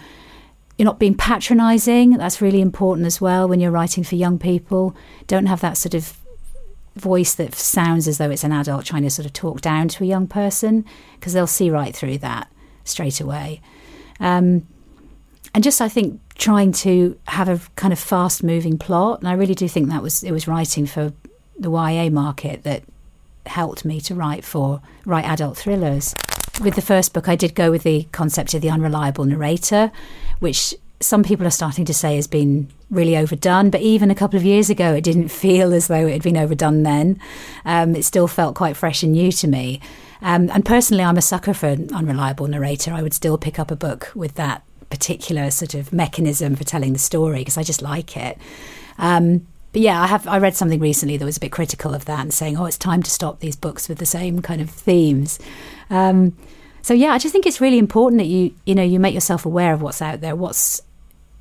you're 0.76 0.86
not 0.86 0.98
being 0.98 1.14
patronising. 1.14 2.12
That's 2.12 2.40
really 2.40 2.60
important 2.60 3.06
as 3.06 3.20
well 3.20 3.48
when 3.48 3.60
you're 3.60 3.70
writing 3.70 4.02
for 4.02 4.16
young 4.16 4.38
people. 4.38 4.96
Don't 5.26 5.46
have 5.46 5.60
that 5.60 5.76
sort 5.76 5.94
of 5.94 6.17
voice 7.00 7.34
that 7.34 7.54
sounds 7.54 8.08
as 8.08 8.18
though 8.18 8.30
it's 8.30 8.44
an 8.44 8.52
adult 8.52 8.84
trying 8.84 9.02
to 9.02 9.10
sort 9.10 9.26
of 9.26 9.32
talk 9.32 9.60
down 9.60 9.88
to 9.88 10.04
a 10.04 10.06
young 10.06 10.26
person 10.26 10.84
because 11.14 11.32
they'll 11.32 11.46
see 11.46 11.70
right 11.70 11.94
through 11.94 12.18
that 12.18 12.50
straight 12.84 13.20
away. 13.20 13.60
Um, 14.20 14.66
and 15.54 15.64
just, 15.64 15.80
I 15.80 15.88
think, 15.88 16.20
trying 16.36 16.72
to 16.72 17.18
have 17.28 17.48
a 17.48 17.60
kind 17.76 17.92
of 17.92 17.98
fast 17.98 18.42
moving 18.42 18.78
plot. 18.78 19.20
And 19.20 19.28
I 19.28 19.32
really 19.32 19.54
do 19.54 19.68
think 19.68 19.88
that 19.88 20.02
was 20.02 20.22
it 20.22 20.32
was 20.32 20.46
writing 20.46 20.86
for 20.86 21.12
the 21.58 21.70
YA 21.70 22.10
market 22.10 22.62
that 22.62 22.84
helped 23.46 23.84
me 23.84 24.00
to 24.02 24.14
write 24.14 24.44
for 24.44 24.80
write 25.04 25.24
adult 25.24 25.56
thrillers. 25.56 26.14
With 26.60 26.74
the 26.74 26.82
first 26.82 27.12
book, 27.14 27.28
I 27.28 27.36
did 27.36 27.54
go 27.54 27.70
with 27.70 27.82
the 27.82 28.04
concept 28.12 28.52
of 28.54 28.62
the 28.62 28.70
unreliable 28.70 29.24
narrator, 29.24 29.92
which 30.40 30.74
some 31.00 31.22
people 31.22 31.46
are 31.46 31.50
starting 31.50 31.84
to 31.84 31.94
say 31.94 32.16
has 32.16 32.26
been 32.26 32.68
really 32.90 33.16
overdone. 33.16 33.70
But 33.70 33.82
even 33.82 34.10
a 34.10 34.14
couple 34.14 34.36
of 34.36 34.44
years 34.44 34.70
ago, 34.70 34.94
it 34.94 35.04
didn't 35.04 35.28
feel 35.44 35.72
as 35.72 35.88
though 35.88 36.06
it 36.06 36.12
had 36.12 36.22
been 36.22 36.36
overdone 36.36 36.82
then. 36.82 37.20
Um, 37.64 37.94
it 37.94 38.04
still 38.04 38.28
felt 38.28 38.54
quite 38.54 38.76
fresh 38.76 39.02
and 39.02 39.12
new 39.12 39.32
to 39.32 39.48
me. 39.48 39.80
Um, 40.20 40.50
and 40.50 40.64
personally, 40.64 41.04
I'm 41.04 41.16
a 41.16 41.22
sucker 41.22 41.54
for 41.54 41.68
an 41.68 41.94
unreliable 41.94 42.48
narrator. 42.48 42.92
I 42.92 43.02
would 43.02 43.14
still 43.14 43.38
pick 43.38 43.58
up 43.58 43.70
a 43.70 43.76
book 43.76 44.10
with 44.14 44.34
that 44.34 44.62
particular 44.90 45.50
sort 45.50 45.74
of 45.74 45.92
mechanism 45.92 46.56
for 46.56 46.64
telling 46.64 46.92
the 46.92 46.98
story 46.98 47.40
because 47.40 47.58
I 47.58 47.62
just 47.62 47.82
like 47.82 48.16
it. 48.16 48.38
Um, 48.98 49.46
but 49.72 49.82
yeah, 49.82 50.02
I 50.02 50.06
have 50.06 50.26
I 50.26 50.38
read 50.38 50.56
something 50.56 50.80
recently 50.80 51.16
that 51.18 51.24
was 51.24 51.36
a 51.36 51.40
bit 51.40 51.52
critical 51.52 51.94
of 51.94 52.06
that 52.06 52.20
and 52.20 52.32
saying, 52.32 52.56
"Oh, 52.56 52.64
it's 52.64 52.78
time 52.78 53.02
to 53.02 53.10
stop 53.10 53.40
these 53.40 53.54
books 53.54 53.88
with 53.88 53.98
the 53.98 54.06
same 54.06 54.40
kind 54.40 54.60
of 54.60 54.70
themes." 54.70 55.38
Um, 55.90 56.36
so 56.82 56.94
yeah, 56.94 57.12
I 57.12 57.18
just 57.18 57.32
think 57.32 57.46
it's 57.46 57.60
really 57.60 57.78
important 57.78 58.18
that 58.18 58.26
you 58.26 58.54
you 58.64 58.74
know 58.74 58.82
you 58.82 58.98
make 58.98 59.14
yourself 59.14 59.44
aware 59.44 59.74
of 59.74 59.82
what's 59.82 60.00
out 60.00 60.20
there, 60.20 60.34
what's 60.34 60.80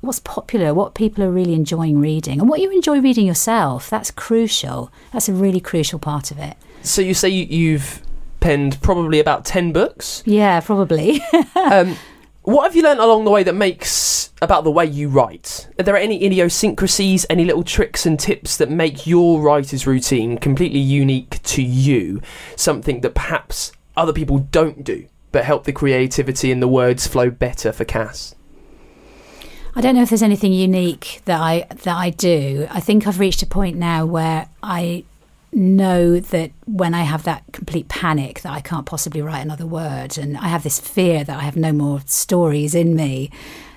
what's 0.08 0.18
popular, 0.20 0.72
what 0.72 0.94
people 0.94 1.22
are 1.22 1.30
really 1.30 1.52
enjoying 1.52 2.00
reading, 2.00 2.40
and 2.40 2.48
what 2.48 2.60
you 2.60 2.70
enjoy 2.70 2.98
reading 2.98 3.26
yourself. 3.26 3.90
That's 3.90 4.10
crucial. 4.10 4.90
That's 5.12 5.28
a 5.28 5.34
really 5.34 5.60
crucial 5.60 5.98
part 5.98 6.30
of 6.30 6.38
it. 6.38 6.56
So 6.82 7.02
you 7.02 7.12
say 7.12 7.28
you, 7.28 7.44
you've 7.44 8.02
penned 8.40 8.80
probably 8.80 9.20
about 9.20 9.44
ten 9.44 9.70
books. 9.70 10.22
Yeah, 10.24 10.60
probably. 10.60 11.20
um, 11.54 11.94
what 12.42 12.64
have 12.64 12.74
you 12.74 12.82
learned 12.82 13.00
along 13.00 13.26
the 13.26 13.30
way 13.30 13.42
that 13.42 13.54
makes 13.54 14.32
about 14.40 14.64
the 14.64 14.70
way 14.70 14.86
you 14.86 15.10
write? 15.10 15.68
Are 15.78 15.82
there 15.82 15.98
any 15.98 16.24
idiosyncrasies, 16.24 17.26
any 17.28 17.44
little 17.44 17.62
tricks 17.62 18.06
and 18.06 18.18
tips 18.18 18.56
that 18.56 18.70
make 18.70 19.06
your 19.06 19.42
writer's 19.42 19.86
routine 19.86 20.38
completely 20.38 20.80
unique 20.80 21.42
to 21.42 21.62
you? 21.62 22.22
Something 22.56 23.02
that 23.02 23.14
perhaps 23.14 23.72
other 23.94 24.14
people 24.14 24.38
don't 24.38 24.84
do, 24.84 25.06
but 25.32 25.44
help 25.44 25.64
the 25.64 25.72
creativity 25.72 26.50
and 26.50 26.62
the 26.62 26.68
words 26.68 27.06
flow 27.06 27.28
better 27.28 27.72
for 27.72 27.84
Cass? 27.84 28.34
I 29.74 29.80
don't 29.80 29.94
know 29.94 30.02
if 30.02 30.08
there's 30.08 30.22
anything 30.22 30.52
unique 30.52 31.20
that 31.26 31.40
I 31.40 31.66
that 31.68 31.96
I 31.96 32.10
do. 32.10 32.66
I 32.70 32.80
think 32.80 33.06
I've 33.06 33.20
reached 33.20 33.42
a 33.42 33.46
point 33.46 33.76
now 33.76 34.06
where 34.06 34.48
I 34.62 35.04
know 35.52 36.20
that 36.20 36.50
when 36.66 36.94
I 36.94 37.02
have 37.02 37.24
that 37.24 37.44
complete 37.52 37.88
panic 37.88 38.42
that 38.42 38.52
I 38.52 38.60
can't 38.60 38.86
possibly 38.86 39.22
write 39.22 39.40
another 39.40 39.66
word 39.66 40.18
and 40.18 40.36
I 40.36 40.48
have 40.48 40.62
this 40.62 40.78
fear 40.78 41.24
that 41.24 41.38
I 41.38 41.42
have 41.42 41.56
no 41.56 41.72
more 41.72 42.00
stories 42.06 42.74
in 42.74 42.94
me 42.94 43.30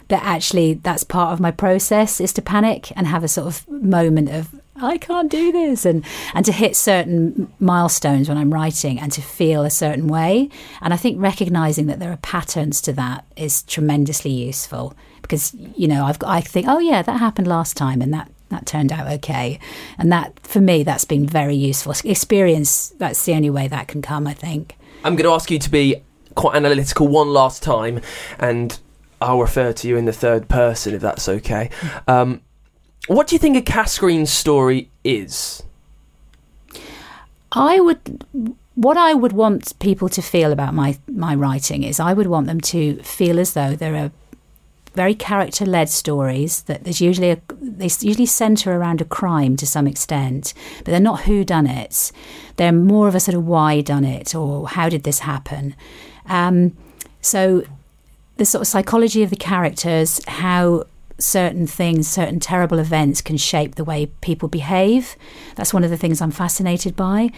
that 0.10 0.24
actually 0.24 0.74
that's 0.74 1.06
part 1.06 1.32
of 1.32 1.40
my 1.40 1.52
process 1.52 2.20
is 2.20 2.34
to 2.34 2.42
panic 2.42 2.92
and 2.98 3.08
have 3.08 3.24
a 3.24 3.30
sort 3.30 3.48
of 3.48 3.70
moment 3.70 4.30
of 4.30 4.50
I 4.76 4.98
can't 4.98 5.32
do 5.32 5.52
this 5.52 5.86
and 5.86 6.04
and 6.34 6.46
to 6.46 6.52
hit 6.52 6.76
certain 6.76 7.52
milestones 7.60 8.28
when 8.28 8.38
I'm 8.38 8.54
writing 8.54 9.00
and 9.00 9.12
to 9.14 9.22
feel 9.22 9.64
a 9.64 9.70
certain 9.70 10.08
way 10.08 10.50
and 10.82 10.94
I 10.94 10.98
think 10.98 11.22
recognizing 11.22 11.86
that 11.86 12.00
there 12.00 12.12
are 12.12 12.18
patterns 12.18 12.82
to 12.82 12.94
that 12.94 13.24
is 13.38 13.64
tremendously 13.64 14.32
useful 14.32 14.94
because 15.32 15.54
you 15.78 15.88
know 15.88 16.04
I've 16.04 16.20
got, 16.20 16.30
I 16.30 16.42
think 16.42 16.68
oh 16.68 16.80
yeah 16.80 17.02
that 17.02 17.18
happened 17.18 17.48
last 17.48 17.78
time 17.78 18.02
and 18.02 18.14
that 18.14 18.30
that 18.50 18.66
turned 18.66 18.92
out 18.92 19.08
okay. 19.14 19.60
And 19.98 20.12
that 20.12 20.38
for 20.46 20.60
me 20.60 20.84
that's 20.84 21.06
been 21.06 21.26
very 21.26 21.56
useful. 21.56 21.94
Experience 22.04 22.90
that's 22.98 23.24
the 23.24 23.34
only 23.34 23.50
way 23.50 23.70
that 23.70 23.88
can 23.88 24.02
come 24.02 24.28
I 24.28 24.34
think. 24.34 24.76
I'm 25.06 25.16
going 25.16 25.24
to 25.28 25.34
ask 25.34 25.50
you 25.50 25.58
to 25.58 25.70
be 25.70 26.04
quite 26.36 26.56
analytical 26.56 27.08
one 27.08 27.30
last 27.30 27.64
time 27.64 28.02
and 28.40 28.78
I'll 29.22 29.40
refer 29.40 29.72
to 29.72 29.88
you 29.88 29.96
in 29.96 30.06
the 30.06 30.14
third 30.14 30.50
person 30.50 30.94
if 30.94 31.02
that's 31.02 31.30
okay. 31.30 31.70
Um, 32.08 32.42
what 33.08 33.28
do 33.28 33.36
you 33.36 33.40
think 33.40 33.56
a 33.56 33.62
Cass 33.62 33.98
Green 33.98 34.26
story 34.26 34.92
is? 35.04 35.64
I 37.54 37.80
would 37.80 38.26
what 38.76 38.98
I 38.98 39.14
would 39.14 39.32
want 39.32 39.80
people 39.80 40.10
to 40.10 40.22
feel 40.22 40.52
about 40.52 40.74
my 40.74 40.98
my 41.08 41.36
writing 41.36 41.84
is 41.84 42.02
I 42.02 42.12
would 42.12 42.28
want 42.28 42.48
them 42.48 42.60
to 42.62 43.02
feel 43.02 43.40
as 43.40 43.54
though 43.54 43.76
there 43.76 43.96
are 43.96 44.12
very 44.94 45.16
character 45.16 45.66
led 45.66 45.90
stories 45.90 46.64
that 46.64 46.84
there's 46.84 47.02
usually 47.02 47.32
a, 47.32 47.42
they 47.62 47.90
usually 48.02 48.26
center 48.26 48.76
around 48.76 49.02
a 49.02 49.06
crime 49.06 49.56
to 49.58 49.66
some 49.66 49.88
extent, 49.88 50.54
but 50.80 50.88
they're 50.88 51.00
not 51.00 51.22
who 51.22 51.46
done 51.46 51.68
it. 51.68 52.12
They're 52.58 52.72
more 52.72 53.08
of 53.08 53.16
a 53.16 53.20
sort 53.20 53.36
of 53.36 53.46
why 53.46 53.82
done 53.82 54.04
it 54.04 54.36
or 54.36 54.68
how 54.68 54.90
did 54.90 55.04
this 55.04 55.20
happen. 55.20 55.76
Um, 56.26 56.76
so 57.22 57.64
the 58.38 58.46
sort 58.46 58.62
of 58.62 58.68
psychology 58.68 59.24
of 59.24 59.30
the 59.30 59.36
characters, 59.36 60.22
how 60.28 60.86
certain 61.20 61.68
things, 61.68 62.08
certain 62.08 62.40
terrible 62.40 62.80
events 62.80 63.22
can 63.22 63.38
shape 63.38 63.76
the 63.76 63.84
way 63.84 64.08
people 64.22 64.50
behave. 64.50 65.16
That's 65.56 65.74
one 65.74 65.84
of 65.84 65.90
the 65.90 65.98
things 65.98 66.22
I'm 66.22 66.32
fascinated 66.32 66.96
by. 66.96 67.30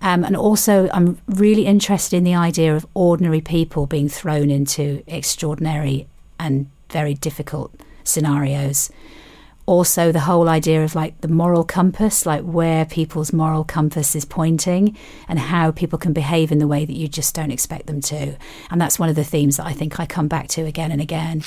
Um, 0.00 0.24
and 0.24 0.36
also, 0.36 0.88
I'm 0.92 1.18
really 1.26 1.66
interested 1.66 2.16
in 2.16 2.24
the 2.24 2.34
idea 2.34 2.74
of 2.74 2.86
ordinary 2.94 3.40
people 3.40 3.86
being 3.86 4.08
thrown 4.08 4.50
into 4.50 5.02
extraordinary 5.06 6.06
and 6.38 6.68
very 6.92 7.14
difficult 7.14 7.74
scenarios. 8.04 8.90
Also, 9.64 10.10
the 10.10 10.20
whole 10.20 10.48
idea 10.48 10.84
of 10.84 10.94
like 10.94 11.20
the 11.20 11.28
moral 11.28 11.62
compass, 11.62 12.26
like 12.26 12.42
where 12.42 12.84
people's 12.84 13.32
moral 13.32 13.62
compass 13.62 14.16
is 14.16 14.24
pointing 14.24 14.96
and 15.28 15.38
how 15.38 15.70
people 15.70 15.98
can 15.98 16.12
behave 16.12 16.50
in 16.50 16.58
the 16.58 16.66
way 16.66 16.84
that 16.84 16.96
you 16.96 17.06
just 17.06 17.34
don't 17.34 17.52
expect 17.52 17.86
them 17.86 18.00
to. 18.00 18.36
And 18.70 18.80
that's 18.80 18.98
one 18.98 19.08
of 19.08 19.14
the 19.14 19.24
themes 19.24 19.56
that 19.58 19.66
I 19.66 19.72
think 19.72 20.00
I 20.00 20.06
come 20.06 20.26
back 20.26 20.48
to 20.48 20.62
again 20.62 20.90
and 20.90 21.00
again. 21.00 21.42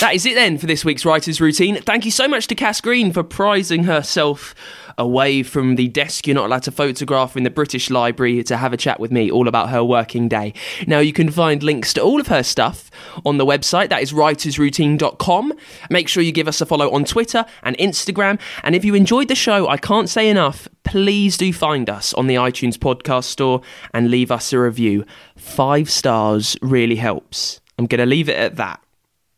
That 0.00 0.12
is 0.14 0.26
it 0.26 0.34
then 0.34 0.58
for 0.58 0.66
this 0.66 0.84
week's 0.84 1.06
writer's 1.06 1.40
routine. 1.40 1.80
Thank 1.80 2.04
you 2.04 2.10
so 2.10 2.28
much 2.28 2.46
to 2.48 2.54
Cass 2.54 2.80
Green 2.80 3.12
for 3.12 3.22
prizing 3.22 3.84
herself 3.84 4.54
away 4.98 5.42
from 5.42 5.76
the 5.76 5.88
desk 5.88 6.26
you're 6.26 6.34
not 6.34 6.46
allowed 6.46 6.62
to 6.64 6.70
photograph 6.70 7.36
in 7.36 7.42
the 7.42 7.50
British 7.50 7.90
Library 7.90 8.42
to 8.44 8.56
have 8.56 8.72
a 8.72 8.76
chat 8.76 9.00
with 9.00 9.10
me 9.10 9.30
all 9.30 9.48
about 9.48 9.70
her 9.70 9.84
working 9.84 10.28
day. 10.28 10.52
Now, 10.86 11.00
you 11.00 11.12
can 11.12 11.30
find 11.30 11.62
links 11.62 11.92
to 11.94 12.02
all 12.02 12.20
of 12.20 12.28
her 12.28 12.42
stuff 12.42 12.90
on 13.24 13.38
the 13.38 13.46
website. 13.46 13.88
That 13.88 14.02
is 14.02 14.12
writersroutine.com. 14.12 15.52
Make 15.90 16.08
sure 16.08 16.22
you 16.22 16.32
give 16.32 16.48
us 16.48 16.60
a 16.60 16.66
follow 16.66 16.90
on 16.90 17.04
Twitter 17.04 17.44
and 17.62 17.76
Instagram. 17.78 18.40
And 18.62 18.74
if 18.74 18.84
you 18.84 18.94
enjoyed 18.94 19.28
the 19.28 19.34
show, 19.34 19.68
I 19.68 19.76
can't 19.76 20.08
say 20.08 20.28
enough, 20.28 20.68
please 20.84 21.36
do 21.36 21.52
find 21.52 21.88
us 21.88 22.14
on 22.14 22.26
the 22.26 22.34
iTunes 22.36 22.76
podcast 22.76 23.24
store 23.24 23.62
and 23.92 24.10
leave 24.10 24.30
us 24.30 24.52
a 24.52 24.58
review. 24.58 25.04
Five 25.36 25.90
stars 25.90 26.56
really 26.62 26.96
helps. 26.96 27.60
I'm 27.78 27.86
going 27.86 27.98
to 27.98 28.06
leave 28.06 28.28
it 28.28 28.36
at 28.36 28.56
that. 28.56 28.83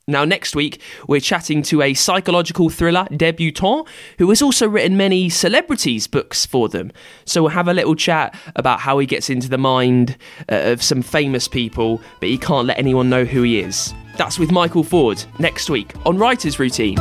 Now, 0.08 0.24
next 0.24 0.54
week, 0.54 0.80
we're 1.08 1.20
chatting 1.20 1.62
to 1.64 1.82
a 1.82 1.92
psychological 1.92 2.70
thriller 2.70 3.08
debutant 3.16 3.88
who 4.18 4.28
has 4.28 4.40
also 4.40 4.68
written 4.68 4.96
many 4.96 5.28
celebrities' 5.28 6.06
books 6.06 6.46
for 6.46 6.68
them. 6.68 6.92
So, 7.24 7.42
we'll 7.42 7.50
have 7.50 7.66
a 7.66 7.74
little 7.74 7.96
chat 7.96 8.38
about 8.54 8.78
how 8.78 9.00
he 9.00 9.06
gets 9.06 9.28
into 9.28 9.48
the 9.48 9.58
mind 9.58 10.16
uh, 10.48 10.70
of 10.70 10.80
some 10.80 11.02
famous 11.02 11.48
people, 11.48 12.00
but 12.20 12.28
he 12.28 12.38
can't 12.38 12.68
let 12.68 12.78
anyone 12.78 13.10
know 13.10 13.24
who 13.24 13.42
he 13.42 13.58
is. 13.58 13.92
That's 14.16 14.38
with 14.38 14.52
Michael 14.52 14.84
Ford 14.84 15.24
next 15.40 15.68
week 15.68 15.92
on 16.06 16.18
Writer's 16.18 16.60
Routine. 16.60 16.98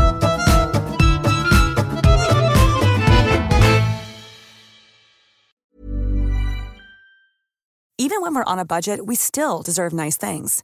Even 7.99 8.21
when 8.21 8.33
we're 8.33 8.43
on 8.45 8.57
a 8.57 8.65
budget, 8.65 9.05
we 9.05 9.13
still 9.15 9.61
deserve 9.61 9.93
nice 9.93 10.17
things. 10.17 10.63